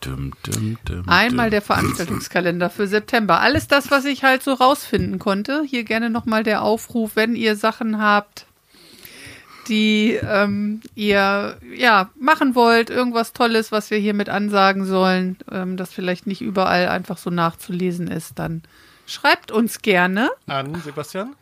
Dum, 0.00 0.32
dum, 0.42 0.78
dum, 0.84 1.08
Einmal 1.08 1.46
dum. 1.46 1.52
der 1.52 1.62
Veranstaltungskalender 1.62 2.70
für 2.70 2.86
September. 2.86 3.40
Alles 3.40 3.66
das, 3.66 3.90
was 3.90 4.04
ich 4.04 4.22
halt 4.24 4.42
so 4.42 4.52
rausfinden 4.52 5.18
konnte. 5.18 5.64
Hier 5.66 5.84
gerne 5.84 6.10
nochmal 6.10 6.44
der 6.44 6.62
Aufruf, 6.62 7.16
wenn 7.16 7.34
ihr 7.34 7.56
Sachen 7.56 7.98
habt, 8.00 8.46
die 9.68 10.12
ähm, 10.22 10.80
ihr 10.94 11.56
ja 11.74 12.10
machen 12.20 12.54
wollt, 12.54 12.90
irgendwas 12.90 13.32
Tolles, 13.32 13.72
was 13.72 13.90
wir 13.90 13.98
hiermit 13.98 14.28
ansagen 14.28 14.84
sollen, 14.84 15.38
ähm, 15.50 15.76
das 15.76 15.92
vielleicht 15.92 16.26
nicht 16.26 16.40
überall 16.40 16.88
einfach 16.88 17.18
so 17.18 17.30
nachzulesen 17.30 18.08
ist, 18.08 18.38
dann 18.38 18.62
schreibt 19.06 19.50
uns 19.50 19.82
gerne. 19.82 20.30
An 20.46 20.80
Sebastian? 20.84 21.34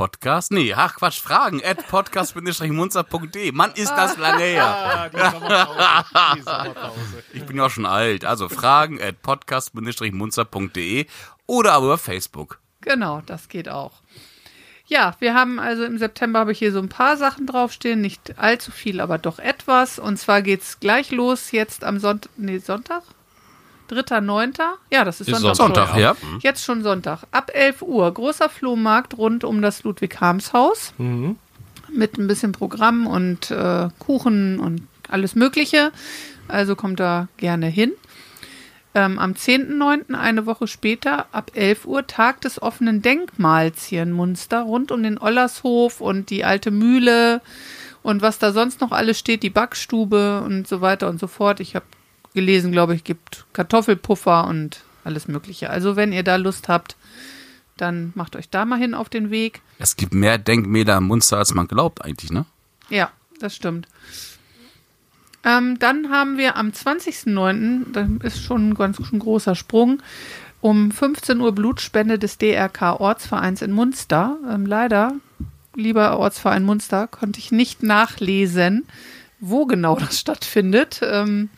Podcast? 0.00 0.50
Nee, 0.50 0.72
ach 0.72 0.94
Quatsch, 0.96 1.20
Fragen 1.20 1.62
at 1.62 1.86
podcast-munzer.de. 1.88 3.52
Mann, 3.52 3.72
ist 3.74 3.90
das 3.90 4.16
lange 4.16 4.44
her. 4.44 4.64
Ah, 5.10 5.10
die 5.10 5.20
Sommerpause. 5.20 6.36
Die 6.36 6.40
Sommerpause. 6.40 7.24
Ich 7.34 7.44
bin 7.44 7.58
ja 7.58 7.66
auch 7.66 7.70
schon 7.70 7.84
alt. 7.84 8.24
Also 8.24 8.48
Fragen 8.48 8.98
at 8.98 9.20
podcast-munzer.de 9.20 11.04
oder 11.46 11.72
aber 11.72 11.84
über 11.84 11.98
Facebook. 11.98 12.60
Genau, 12.80 13.20
das 13.26 13.50
geht 13.50 13.68
auch. 13.68 14.00
Ja, 14.86 15.16
wir 15.18 15.34
haben 15.34 15.58
also 15.58 15.84
im 15.84 15.98
September 15.98 16.38
habe 16.38 16.52
ich 16.52 16.58
hier 16.60 16.72
so 16.72 16.78
ein 16.78 16.88
paar 16.88 17.18
Sachen 17.18 17.46
draufstehen, 17.46 18.00
nicht 18.00 18.38
allzu 18.38 18.70
viel, 18.70 19.02
aber 19.02 19.18
doch 19.18 19.38
etwas. 19.38 19.98
Und 19.98 20.16
zwar 20.16 20.40
geht's 20.40 20.80
gleich 20.80 21.10
los 21.10 21.50
jetzt 21.50 21.84
am 21.84 21.98
Sonntag, 21.98 22.30
nee, 22.38 22.56
Sonntag? 22.56 23.02
3.9. 23.90 24.60
Ja, 24.90 25.04
das 25.04 25.20
ist, 25.20 25.28
Ist 25.28 25.40
Sonntag. 25.40 25.56
Sonntag, 25.56 25.86
Sonntag, 25.88 26.00
ja. 26.00 26.16
Jetzt 26.40 26.64
schon 26.64 26.82
Sonntag. 26.82 27.24
Ab 27.30 27.50
11 27.54 27.82
Uhr. 27.82 28.12
Großer 28.12 28.48
Flohmarkt 28.48 29.18
rund 29.18 29.44
um 29.44 29.62
das 29.62 29.82
Ludwig-Harms-Haus. 29.82 30.94
Mit 30.98 32.18
ein 32.18 32.26
bisschen 32.26 32.52
Programm 32.52 33.06
und 33.06 33.50
äh, 33.50 33.88
Kuchen 33.98 34.60
und 34.60 34.82
alles 35.08 35.34
Mögliche. 35.34 35.92
Also 36.48 36.76
kommt 36.76 37.00
da 37.00 37.28
gerne 37.36 37.66
hin. 37.66 37.92
Ähm, 38.92 39.18
am 39.20 39.32
10.9., 39.32 40.14
eine 40.14 40.46
Woche 40.46 40.66
später, 40.66 41.26
ab 41.30 41.52
11 41.54 41.86
Uhr, 41.86 42.06
Tag 42.08 42.40
des 42.40 42.60
offenen 42.60 43.02
Denkmals 43.02 43.84
hier 43.84 44.02
in 44.02 44.10
Munster, 44.10 44.62
rund 44.62 44.90
um 44.90 45.02
den 45.04 45.16
Ollershof 45.16 46.00
und 46.00 46.28
die 46.30 46.44
alte 46.44 46.72
Mühle 46.72 47.40
und 48.02 48.20
was 48.22 48.38
da 48.38 48.52
sonst 48.52 48.80
noch 48.80 48.90
alles 48.90 49.18
steht, 49.18 49.42
die 49.42 49.50
Backstube 49.50 50.42
und 50.44 50.66
so 50.66 50.80
weiter 50.80 51.08
und 51.08 51.20
so 51.20 51.28
fort. 51.28 51.60
Ich 51.60 51.76
habe 51.76 51.84
gelesen, 52.34 52.72
glaube 52.72 52.94
ich, 52.94 53.04
gibt 53.04 53.44
Kartoffelpuffer 53.52 54.46
und 54.46 54.82
alles 55.04 55.28
Mögliche. 55.28 55.70
Also 55.70 55.96
wenn 55.96 56.12
ihr 56.12 56.22
da 56.22 56.36
Lust 56.36 56.68
habt, 56.68 56.96
dann 57.76 58.12
macht 58.14 58.36
euch 58.36 58.48
da 58.48 58.64
mal 58.64 58.78
hin 58.78 58.94
auf 58.94 59.08
den 59.08 59.30
Weg. 59.30 59.62
Es 59.78 59.96
gibt 59.96 60.12
mehr 60.12 60.38
Denkmäler 60.38 60.98
im 60.98 61.04
Munster, 61.04 61.38
als 61.38 61.54
man 61.54 61.66
glaubt 61.66 62.04
eigentlich, 62.04 62.30
ne? 62.30 62.44
Ja, 62.90 63.10
das 63.38 63.54
stimmt. 63.54 63.88
Ähm, 65.44 65.78
dann 65.78 66.10
haben 66.10 66.36
wir 66.36 66.56
am 66.56 66.68
20.09., 66.68 67.92
das 67.92 68.34
ist 68.34 68.42
schon 68.42 68.70
ein 68.70 68.74
ganz 68.74 68.98
ein 68.98 69.18
großer 69.18 69.54
Sprung, 69.54 70.02
um 70.60 70.90
15 70.90 71.40
Uhr 71.40 71.52
Blutspende 71.52 72.18
des 72.18 72.36
DRK 72.36 73.00
Ortsvereins 73.00 73.62
in 73.62 73.72
Munster. 73.72 74.36
Ähm, 74.50 74.66
leider, 74.66 75.14
lieber 75.74 76.18
Ortsverein 76.18 76.64
Munster, 76.64 77.06
konnte 77.06 77.38
ich 77.38 77.52
nicht 77.52 77.82
nachlesen, 77.82 78.84
wo 79.38 79.64
genau 79.64 79.96
das 79.96 80.20
stattfindet. 80.20 81.00
Ähm, 81.02 81.48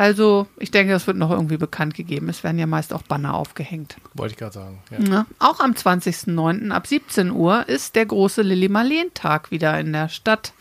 also, 0.00 0.46
ich 0.56 0.70
denke, 0.70 0.94
das 0.94 1.06
wird 1.06 1.18
noch 1.18 1.30
irgendwie 1.30 1.58
bekannt 1.58 1.92
gegeben. 1.92 2.30
Es 2.30 2.42
werden 2.42 2.58
ja 2.58 2.66
meist 2.66 2.94
auch 2.94 3.02
Banner 3.02 3.34
aufgehängt. 3.34 3.96
Wollte 4.14 4.32
ich 4.32 4.38
gerade 4.38 4.54
sagen. 4.54 4.78
Ja. 4.90 5.12
Ja. 5.12 5.26
Auch 5.38 5.60
am 5.60 5.72
20.09. 5.72 6.70
ab 6.70 6.86
17 6.86 7.30
Uhr 7.30 7.68
ist 7.68 7.96
der 7.96 8.06
große 8.06 8.40
Lilly-Marleen-Tag 8.40 9.50
wieder 9.50 9.78
in 9.78 9.92
der 9.92 10.08
Stadt. 10.08 10.54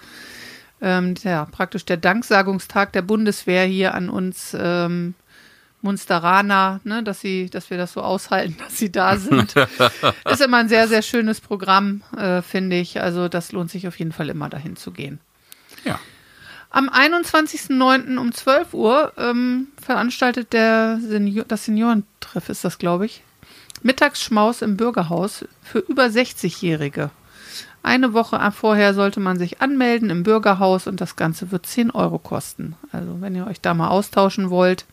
Ähm, 0.82 1.16
ja, 1.24 1.46
praktisch 1.46 1.86
der 1.86 1.96
Danksagungstag 1.96 2.92
der 2.92 3.02
Bundeswehr 3.02 3.64
hier 3.64 3.94
an 3.94 4.10
uns 4.10 4.54
ähm, 4.60 5.14
Munsteraner, 5.82 6.82
ne, 6.84 7.02
dass 7.02 7.22
sie, 7.22 7.50
dass 7.50 7.70
wir 7.70 7.78
das 7.78 7.94
so 7.94 8.02
aushalten, 8.02 8.58
dass 8.60 8.78
sie 8.78 8.92
da 8.92 9.16
sind. 9.16 9.56
ist 10.30 10.42
immer 10.42 10.58
ein 10.58 10.68
sehr, 10.68 10.90
sehr 10.90 11.02
schönes 11.02 11.40
Programm, 11.40 12.02
äh, 12.18 12.42
finde 12.42 12.78
ich. 12.78 13.00
Also 13.00 13.30
das 13.30 13.54
lohnt 13.54 13.72
sich 13.72 13.88
auf 13.88 13.98
jeden 14.00 14.12
Fall 14.12 14.28
immer 14.28 14.50
dahin 14.50 14.76
zu 14.76 14.92
gehen. 14.92 15.22
Ja. 15.86 15.98
Am 16.72 16.88
21.09. 16.88 18.18
um 18.18 18.32
12 18.32 18.74
Uhr 18.74 19.14
ähm, 19.18 19.70
veranstaltet 19.82 20.54
der 20.54 21.00
Senior, 21.02 21.46
das 21.46 21.66
Seniorentreff, 21.66 22.50
ist 22.50 22.64
das, 22.64 22.78
glaube 22.78 23.08
ich, 23.08 23.24
Mittagsschmaus 23.82 24.62
im 24.62 24.78
Bürgerhaus 24.78 25.46
für 25.64 25.80
über 25.80 26.06
60-Jährige. 26.06 27.10
Eine 27.82 28.14
Woche 28.14 28.40
vorher 28.52 28.94
sollte 28.94 29.20
man 29.20 29.40
sich 29.40 29.62
anmelden 29.62 30.10
im 30.10 30.24
Bürgerhaus 30.24 30.86
und 30.86 31.02
das 31.02 31.16
Ganze 31.16 31.50
wird 31.52 31.66
10 31.66 31.92
Euro 31.92 32.20
kosten. 32.20 32.76
Also 32.92 33.22
wenn 33.22 33.36
ihr 33.36 33.48
euch 33.48 33.62
da 33.62 33.74
mal 33.74 33.88
austauschen 33.88 34.50
wollt 34.50 34.86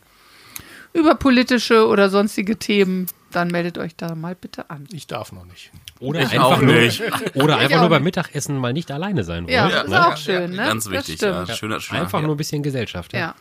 über 0.93 1.15
politische 1.15 1.87
oder 1.87 2.09
sonstige 2.09 2.57
Themen, 2.57 3.07
dann 3.31 3.49
meldet 3.49 3.77
euch 3.77 3.95
da 3.95 4.15
mal 4.15 4.35
bitte 4.35 4.69
an. 4.69 4.87
Ich 4.91 5.07
darf 5.07 5.31
noch 5.31 5.45
nicht. 5.45 5.71
Oder 5.99 6.21
Ich 6.21 6.31
einfach 6.31 6.43
auch 6.45 6.61
nur, 6.61 6.73
nicht. 6.75 7.01
Oder 7.35 7.57
einfach 7.57 7.79
nur 7.81 7.89
beim. 7.89 8.03
Mittagessen 8.03 8.57
mal 8.57 8.73
nicht 8.73 8.89
alleine 8.91 9.23
sein 9.23 9.43
wollen. 9.45 9.53
Ja, 9.53 9.69
Ja, 9.69 9.81
ist 9.81 9.89
ne? 9.89 10.07
auch 10.07 10.17
schön, 10.17 10.51
ne? 10.51 10.57
Ganz 10.57 10.85
Das 10.85 10.93
wichtig. 10.93 11.21
Ja. 11.21 11.45
Schöner, 11.47 11.79
schöner, 11.81 12.01
Einfach 12.01 12.19
ja. 12.19 12.25
nur 12.25 12.35
ein 12.35 12.37
bisschen 12.37 12.63
Gesellschaft. 12.63 13.13
Ja. 13.13 13.35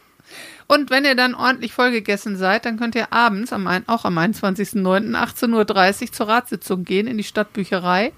Und 0.67 0.91
wenn 0.91 1.05
ihr 1.05 1.15
dann 1.15 1.35
ordentlich 1.37 1.73
vollgegessen 1.73 2.37
seid, 2.37 2.65
dann 2.65 2.79
könnt 2.79 2.97
ihr 2.97 3.13
abends, 3.13 3.53
am, 3.53 3.67
ein- 3.69 3.87
auch 3.89 4.05
am 4.05 4.19
21.09., 4.19 5.15
18.30 5.15 6.03
Uhr 6.07 6.13
zur 6.13 6.29
Ratssitzung 6.29 6.85
gehen 6.85 7.07
in 7.07 7.17
die 7.17 7.23
Stadtbücherei 7.25 8.13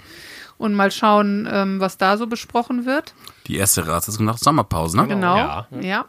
und 0.56 0.72
mal 0.72 0.90
schauen, 0.90 1.46
ähm, 1.52 1.80
was 1.80 1.98
da 1.98 2.16
so 2.16 2.26
besprochen 2.26 2.86
wird. 2.86 3.12
Die 3.46 3.56
erste 3.56 3.86
Ratssitzung 3.86 4.24
nach 4.24 4.38
Sommerpause, 4.38 4.96
ne? 4.96 5.06
Genau. 5.06 5.36
Ja. 5.36 5.66
Ja. 5.82 6.04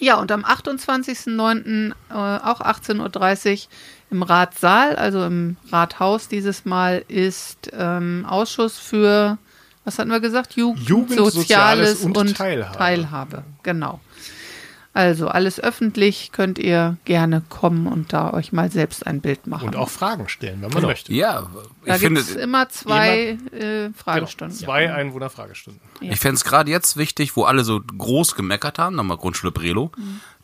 Ja, 0.00 0.16
und 0.20 0.30
am 0.30 0.44
28.09. 0.44 1.90
Äh, 2.10 2.14
auch 2.14 2.60
18.30 2.60 2.98
Uhr 3.64 3.68
im 4.10 4.22
Ratssaal, 4.22 4.96
also 4.96 5.24
im 5.24 5.56
Rathaus 5.70 6.28
dieses 6.28 6.64
Mal, 6.64 7.04
ist 7.08 7.70
ähm, 7.72 8.24
Ausschuss 8.28 8.78
für, 8.78 9.38
was 9.84 9.98
hatten 9.98 10.10
wir 10.10 10.20
gesagt? 10.20 10.54
Jugend, 10.56 10.88
Jugend, 10.88 11.10
Soziales 11.10 11.34
Soziales 11.34 12.04
und 12.04 12.16
und, 12.16 12.36
Teilhabe. 12.36 12.76
Teilhabe. 12.78 13.44
Genau. 13.62 14.00
Also 14.94 15.28
alles 15.28 15.60
öffentlich, 15.60 16.32
könnt 16.32 16.58
ihr 16.58 16.96
gerne 17.04 17.42
kommen 17.48 17.86
und 17.86 18.12
da 18.12 18.32
euch 18.32 18.52
mal 18.52 18.68
selbst 18.68 19.06
ein 19.06 19.20
Bild 19.20 19.46
machen. 19.46 19.68
Und 19.68 19.76
auch 19.76 19.90
Fragen 19.90 20.28
stellen, 20.28 20.54
wenn 20.54 20.70
man 20.70 20.76
Genau. 20.78 20.88
möchte. 20.88 21.12
Ja, 21.12 21.46
da 21.84 21.94
ich 21.94 22.00
finde, 22.00 22.20
gibt 22.22 22.36
es 22.36 22.42
immer 22.42 22.68
zwei 22.70 23.38
äh, 23.52 23.58
Genau. 23.60 23.90
Fragestunden. 23.96 24.56
Zwei 24.56 24.92
Einwohner-Fragestunden. 24.92 25.80
ich 26.00 26.18
fände 26.18 26.34
es 26.36 26.44
gerade 26.44 26.70
jetzt 26.70 26.96
wichtig, 26.96 27.36
wo 27.36 27.44
alle 27.44 27.62
so 27.62 27.80
groß 27.80 28.34
gemeckert 28.34 28.80
haben, 28.80 28.96
nochmal 28.96 29.18
Grundschule 29.18 29.52
Brelo, 29.52 29.92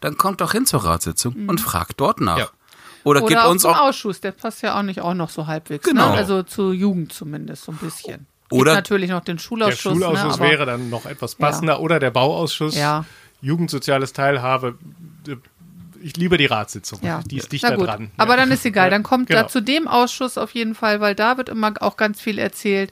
dann 0.00 0.18
kommt 0.18 0.40
doch 0.40 0.53
hin 0.53 0.66
zur 0.66 0.85
Ratssitzung 0.85 1.48
und 1.48 1.61
fragt 1.61 1.98
dort 2.00 2.20
nach. 2.20 2.38
Ja. 2.38 2.48
Oder, 3.05 3.21
Oder 3.23 3.29
gibt 3.29 3.40
auch 3.40 3.51
uns 3.51 3.62
zum 3.62 3.73
auch 3.73 3.81
Ausschuss, 3.83 4.21
der 4.21 4.33
passt 4.33 4.62
ja 4.62 4.79
auch 4.79 4.83
nicht 4.83 5.01
auch 5.01 5.14
noch 5.14 5.31
so 5.31 5.47
halbwegs. 5.47 5.85
Genau. 5.87 6.11
Ne? 6.11 6.17
Also 6.17 6.43
zur 6.43 6.73
Jugend 6.73 7.12
zumindest 7.12 7.64
so 7.64 7.73
ein 7.73 7.77
bisschen. 7.79 8.27
Oder- 8.51 8.73
Gibt 8.73 8.85
natürlich 8.85 9.11
noch 9.11 9.21
den 9.25 9.37
Der 9.37 9.43
Schulausschuss. 9.43 9.93
Schulausschuss 9.93 10.38
ne? 10.38 10.45
aber, 10.45 10.51
wäre 10.51 10.67
dann 10.67 10.90
noch 10.90 11.07
etwas 11.07 11.35
passender. 11.35 11.81
Oder 11.81 11.99
der 11.99 12.11
Bauausschuss. 12.11 12.77
Ja. 12.77 13.05
Jugend, 13.43 13.71
Soziales, 13.71 14.12
Teilhabe. 14.14 14.79
Ich 16.03 16.17
liebe 16.17 16.37
die 16.37 16.47
Ratssitzung. 16.47 16.99
Ja. 17.03 17.21
Die 17.25 17.38
ist 17.38 17.51
dichter 17.53 17.77
gut. 17.77 17.87
dran. 17.87 18.11
Aber 18.17 18.35
Ja. 18.35 18.40
dann 18.40 18.51
ist 18.53 18.64
egal. 18.67 18.90
Dann 18.90 19.03
kommt 19.03 19.29
Genau. 19.29 19.43
da 19.43 19.49
zu 19.49 19.61
dem 19.62 19.88
Ausschuss 19.88 20.37
auf 20.38 20.51
jeden 20.53 20.75
Fall, 20.75 21.01
weil 21.01 21.14
da 21.14 21.37
wird 21.38 21.49
immer 21.49 21.73
auch 21.81 21.97
ganz 21.97 22.21
viel 22.21 22.38
erzählt. 22.38 22.90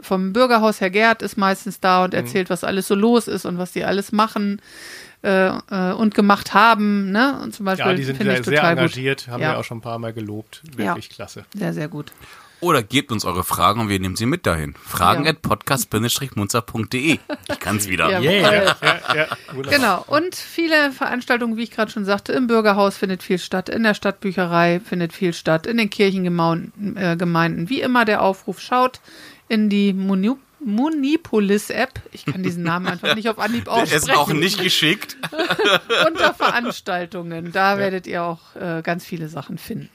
Vom 0.00 0.32
Bürgerhaus 0.32 0.80
Herr 0.80 0.90
Gerd 0.90 1.22
ist 1.22 1.36
meistens 1.36 1.80
da 1.80 1.98
Mhm. 1.98 2.04
und 2.04 2.14
erzählt, 2.14 2.50
was 2.50 2.64
alles 2.64 2.86
so 2.88 2.94
los 2.94 3.26
ist 3.28 3.44
und 3.44 3.58
was 3.58 3.72
die 3.72 3.84
alles 3.84 4.12
machen 4.12 4.60
äh, 5.24 5.48
äh, 5.48 5.92
und 5.94 6.14
gemacht 6.14 6.54
haben. 6.54 7.10
Ne? 7.10 7.40
Und 7.42 7.52
zum 7.54 7.66
Beispiel 7.66 7.86
Ja, 7.90 7.94
die 7.94 8.04
sind 8.04 8.22
sehr, 8.22 8.44
sehr 8.44 8.62
engagiert, 8.62 9.26
haben 9.28 9.42
Ja. 9.42 9.52
wir 9.52 9.58
auch 9.58 9.64
schon 9.64 9.78
ein 9.78 9.82
paar 9.82 9.98
Mal 9.98 10.12
gelobt. 10.12 10.62
Wirklich 10.76 11.10
klasse. 11.10 11.40
gut. 11.52 11.58
Sehr, 11.60 11.72
sehr 11.74 11.88
gut. 11.88 12.12
Oder 12.60 12.82
gebt 12.82 13.12
uns 13.12 13.24
eure 13.24 13.44
Fragen 13.44 13.80
und 13.80 13.88
wir 13.88 14.00
nehmen 14.00 14.16
sie 14.16 14.26
mit 14.26 14.44
dahin. 14.46 14.74
Fragen 14.84 15.24
Ja. 15.24 15.30
at 15.30 15.42
podcast-munzer.de. 15.42 17.18
Ich 17.50 17.60
kann's 17.60 17.88
wieder. 17.88 18.10
Ja, 18.10 18.20
Yeah. 18.20 18.76
Ja, 18.82 19.14
ja. 19.14 19.26
Genau. 19.70 20.04
Und 20.06 20.34
viele 20.34 20.90
Veranstaltungen, 20.92 21.56
wie 21.56 21.62
ich 21.62 21.70
gerade 21.70 21.90
schon 21.90 22.04
sagte, 22.04 22.32
im 22.32 22.46
Bürgerhaus 22.46 22.96
findet 22.96 23.22
viel 23.22 23.38
statt, 23.38 23.68
in 23.68 23.82
der 23.82 23.94
Stadtbücherei 23.94 24.80
findet 24.84 25.12
viel 25.12 25.32
statt, 25.32 25.66
in 25.66 25.76
den 25.76 25.90
Kirchengemeinden, 25.90 26.96
äh, 26.96 27.16
Gemeinden. 27.16 27.68
Wie 27.68 27.80
immer 27.80 28.04
der 28.04 28.22
Aufruf, 28.22 28.60
schaut 28.60 29.00
in 29.48 29.68
die 29.68 29.92
Muni 29.92 30.32
Munipolis-App. 30.60 32.00
Ich 32.12 32.24
kann 32.24 32.42
diesen 32.42 32.64
Namen 32.64 32.88
einfach 32.88 33.14
nicht 33.14 33.28
auf 33.28 33.38
Anhieb 33.38 33.64
Der 33.66 33.74
aussprechen. 33.74 33.96
ist 34.08 34.16
auch 34.16 34.28
nicht 34.28 34.60
geschickt. 34.60 35.16
Unter 36.06 36.34
Veranstaltungen. 36.34 37.52
Da 37.52 37.78
werdet 37.78 38.06
ihr 38.06 38.24
auch 38.24 38.56
äh, 38.56 38.82
ganz 38.82 39.04
viele 39.04 39.28
Sachen 39.28 39.58
finden. 39.58 39.88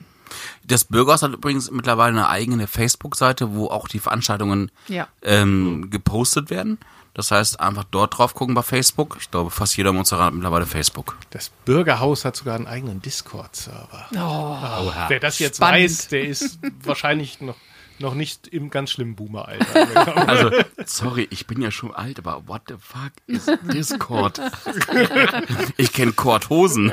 Das 0.63 0.85
Bürgerhaus 0.85 1.21
hat 1.21 1.33
übrigens 1.33 1.69
mittlerweile 1.69 2.11
eine 2.17 2.29
eigene 2.29 2.67
Facebook-Seite, 2.67 3.53
wo 3.55 3.67
auch 3.67 3.87
die 3.87 3.99
Veranstaltungen 3.99 4.71
Ja. 4.87 5.07
ähm, 5.21 5.89
gepostet 5.91 6.49
werden. 6.49 6.79
Das 7.13 7.29
heißt, 7.29 7.59
einfach 7.59 7.83
dort 7.83 8.17
drauf 8.17 8.33
gucken 8.33 8.55
bei 8.55 8.63
Facebook. 8.63 9.17
Ich 9.19 9.29
glaube, 9.29 9.51
fast 9.51 9.77
jeder 9.77 9.93
Monster 9.93 10.17
hat 10.17 10.33
mittlerweile 10.33 10.65
Facebook. 10.65 11.17
Das 11.29 11.49
Bürgerhaus 11.65 12.25
hat 12.25 12.35
sogar 12.35 12.55
einen 12.55 12.65
eigenen 12.65 13.01
Discord-Server. 13.01 14.07
Oh, 14.15 14.91
Wer 15.09 15.19
das 15.19 15.37
jetzt 15.37 15.57
Spannend. 15.57 15.83
weiß, 15.83 16.07
der 16.07 16.23
ist 16.23 16.57
wahrscheinlich 16.83 17.39
noch 17.41 17.55
noch 17.99 18.15
nicht 18.15 18.47
im 18.47 18.69
ganz 18.69 18.91
schlimmen 18.91 19.15
Boomer-Alter. 19.15 20.23
Also, 20.27 20.51
sorry, 20.85 21.27
ich 21.29 21.47
bin 21.47 21.61
ja 21.61 21.69
schon 21.71 21.93
alt, 21.93 22.17
aber 22.19 22.43
what 22.47 22.63
the 22.67 22.75
fuck 22.79 23.11
ist 23.27 23.51
Discord? 23.73 24.39
ich 25.77 25.91
kenne 25.93 26.11
Korthosen. 26.13 26.91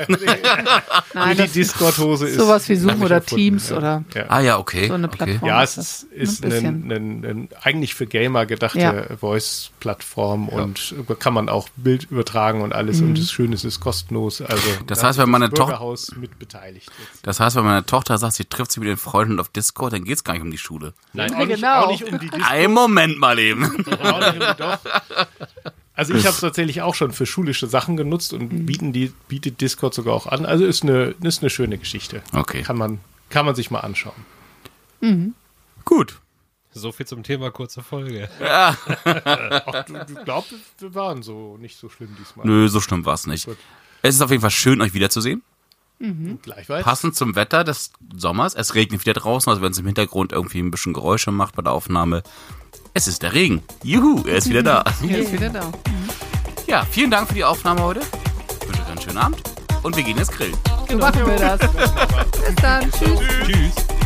Nein, 1.15 1.37
die 1.37 1.49
Discord-Hose 1.49 2.29
ist. 2.29 2.39
sowas 2.39 2.69
wie 2.69 2.77
Zoom 2.77 3.03
oder 3.03 3.17
erfunden, 3.17 3.37
Teams 3.43 3.71
ja. 3.71 3.77
oder 3.77 4.05
Ja. 4.15 4.25
Ah 4.29 4.41
ja, 4.41 4.59
okay. 4.59 4.89
so 4.89 4.95
eine 4.95 5.07
okay. 5.07 5.17
Plattform. 5.17 5.49
Ja, 5.49 5.63
ist 5.63 5.77
es 5.79 6.03
ist, 6.05 6.45
ist 6.45 6.53
Ein 6.65 6.91
ein, 6.91 6.93
ein, 6.93 7.25
ein, 7.25 7.49
eigentlich 7.63 7.95
für 7.95 8.07
Gamer 8.07 8.47
gedachte 8.47 8.79
Ja. 8.79 9.17
Voice-Plattform 9.17 10.49
und 10.49 10.95
kann 11.19 11.35
man 11.35 11.49
auch 11.49 11.69
Bild 11.77 12.05
übertragen 12.11 12.63
und 12.63 12.73
alles. 12.73 13.01
Mhm. 13.01 13.09
Und 13.09 13.19
das 13.19 13.31
Schöne 13.31 13.55
ist, 13.55 13.65
es 13.65 13.75
ist 13.75 13.81
kostenlos. 13.81 14.41
Also 14.43 14.63
Das 14.87 15.01
da 15.01 15.09
heißt, 15.09 15.19
wenn 15.19 15.31
meine 15.31 15.51
Toch- 15.51 15.67
Bürgerhaus 15.69 16.13
mit 16.17 16.39
beteiligt. 16.39 16.91
Jetzt. 16.99 17.27
Das 17.27 17.41
heißt, 17.41 17.57
wenn 17.57 17.65
meine 17.65 17.87
Tochter 17.87 18.19
sagt, 18.19 18.35
sie 18.35 18.45
trifft 18.45 18.73
sich 18.73 18.81
mit 18.81 18.89
den 18.89 18.97
Freunden 18.97 19.39
auf 19.41 19.49
Discord, 19.49 19.93
dann 19.93 20.05
geht's 20.05 20.25
gar 20.25 20.35
nicht 20.35 20.43
um 20.43 20.51
die 20.51 20.59
Schule. 20.59 20.95
Nein, 21.13 21.35
Auch 21.35 21.39
nicht, 21.39 21.57
genau. 21.57 21.81
auch 21.85 21.91
nicht 21.91 22.05
um 22.05 22.19
die 22.21 22.29
Disco, 22.31 22.47
Ein 22.49 22.73
Moment 22.73 23.19
mal 23.19 23.39
eben. 23.39 23.63
nicht 23.77 24.61
um. 24.61 24.73
Also 25.95 26.15
ich 26.15 26.25
habe 26.25 26.35
es 26.35 26.41
tatsächlich 26.41 26.83
auch 26.83 26.95
schon 26.95 27.13
für 27.13 27.27
schulische 27.27 27.67
Sachen 27.67 27.97
genutzt 27.97 28.33
Mhm. 28.33 28.41
und 28.41 28.67
bieten 28.67 28.93
die, 28.93 29.13
bietet 29.29 29.61
Discord 29.61 29.93
sogar 29.93 30.15
auch 30.15 30.27
an. 30.27 30.47
Also 30.47 30.65
ist 30.65 30.83
eine, 30.83 31.15
ist 31.23 31.43
eine 31.43 31.51
schöne 31.51 31.79
Geschichte. 31.79 32.23
Okay. 32.33 32.63
Kann 32.63 32.79
man, 32.79 33.01
kann 33.29 33.45
man 33.45 33.55
sich 33.55 33.71
mal 33.71 33.81
anschauen. 33.81 34.15
Gut. 35.85 36.21
so 36.73 36.93
viel 36.93 37.07
zum 37.07 37.23
Thema 37.23 37.51
kurze 37.51 37.83
Folge. 37.83 38.29
Ach, 38.41 38.77
du, 39.87 39.93
du 40.07 40.15
glaubst, 40.25 40.55
wir 40.79 40.95
waren 40.95 41.23
so 41.23 41.57
nicht 41.59 41.77
so 41.79 41.89
schlimm 41.89 42.15
diesmal. 42.19 42.47
Nö, 42.47 42.69
so 42.69 42.81
schlimm 42.81 43.05
war's 43.05 43.27
nicht. 43.27 43.47
Gut. 43.47 43.57
Es 44.03 44.15
ist 44.15 44.21
auf 44.23 44.31
jeden 44.31 44.41
Fall 44.43 44.51
schön, 44.51 44.81
euch 44.81 44.95
wiederzusehen. 44.95 45.43
Gleichfalls. 46.43 46.85
Passend 46.85 47.15
zum 47.15 47.37
Wetter 47.37 47.63
des 47.63 47.93
Sommers. 48.17 48.55
Es 48.55 48.75
regnet 48.75 49.03
wieder 49.03 49.13
draußen, 49.13 49.51
also 49.51 49.61
wenn 49.63 49.73
es 49.73 49.79
im 49.79 49.87
Hintergrund 49.87 50.33
irgendwie 50.33 50.61
ein 50.61 50.71
bisschen 50.71 50.95
Geräusche 50.95 51.31
macht 51.31 51.57
bei 51.57 51.63
der 51.63 51.73
Aufnahme. 51.73 52.23
Es 52.95 53.07
ist 53.07 53.23
der 53.23 53.35
Regen. 53.35 53.63
Juhu, 53.83 54.27
er 54.27 54.37
ist 54.37 54.49
wieder 54.49 54.63
da. 54.63 54.85
Er 55.09 55.19
ist 55.19 55.33
wieder 55.33 55.51
da. 55.51 55.71
Ja, 56.67 56.87
vielen 56.91 57.11
Dank 57.11 57.29
für 57.29 57.35
die 57.35 57.45
Aufnahme 57.45 57.83
heute. 57.83 58.01
Ich 58.01 58.69
wünsche 58.69 58.83
euch 58.83 58.89
einen 58.89 59.01
schönen 59.01 59.19
Abend 59.19 59.43
und 59.83 59.97
wir 59.97 60.03
gehen 60.03 60.17
jetzt 60.17 60.33
grillen. 60.33 60.57
So 60.89 60.97
machen 60.97 61.27
wir 61.27 61.37
das. 61.37 61.61
Bis 62.47 62.55
dann. 62.57 62.91
Tschüss. 62.91 63.21
Tschüss. 63.47 64.00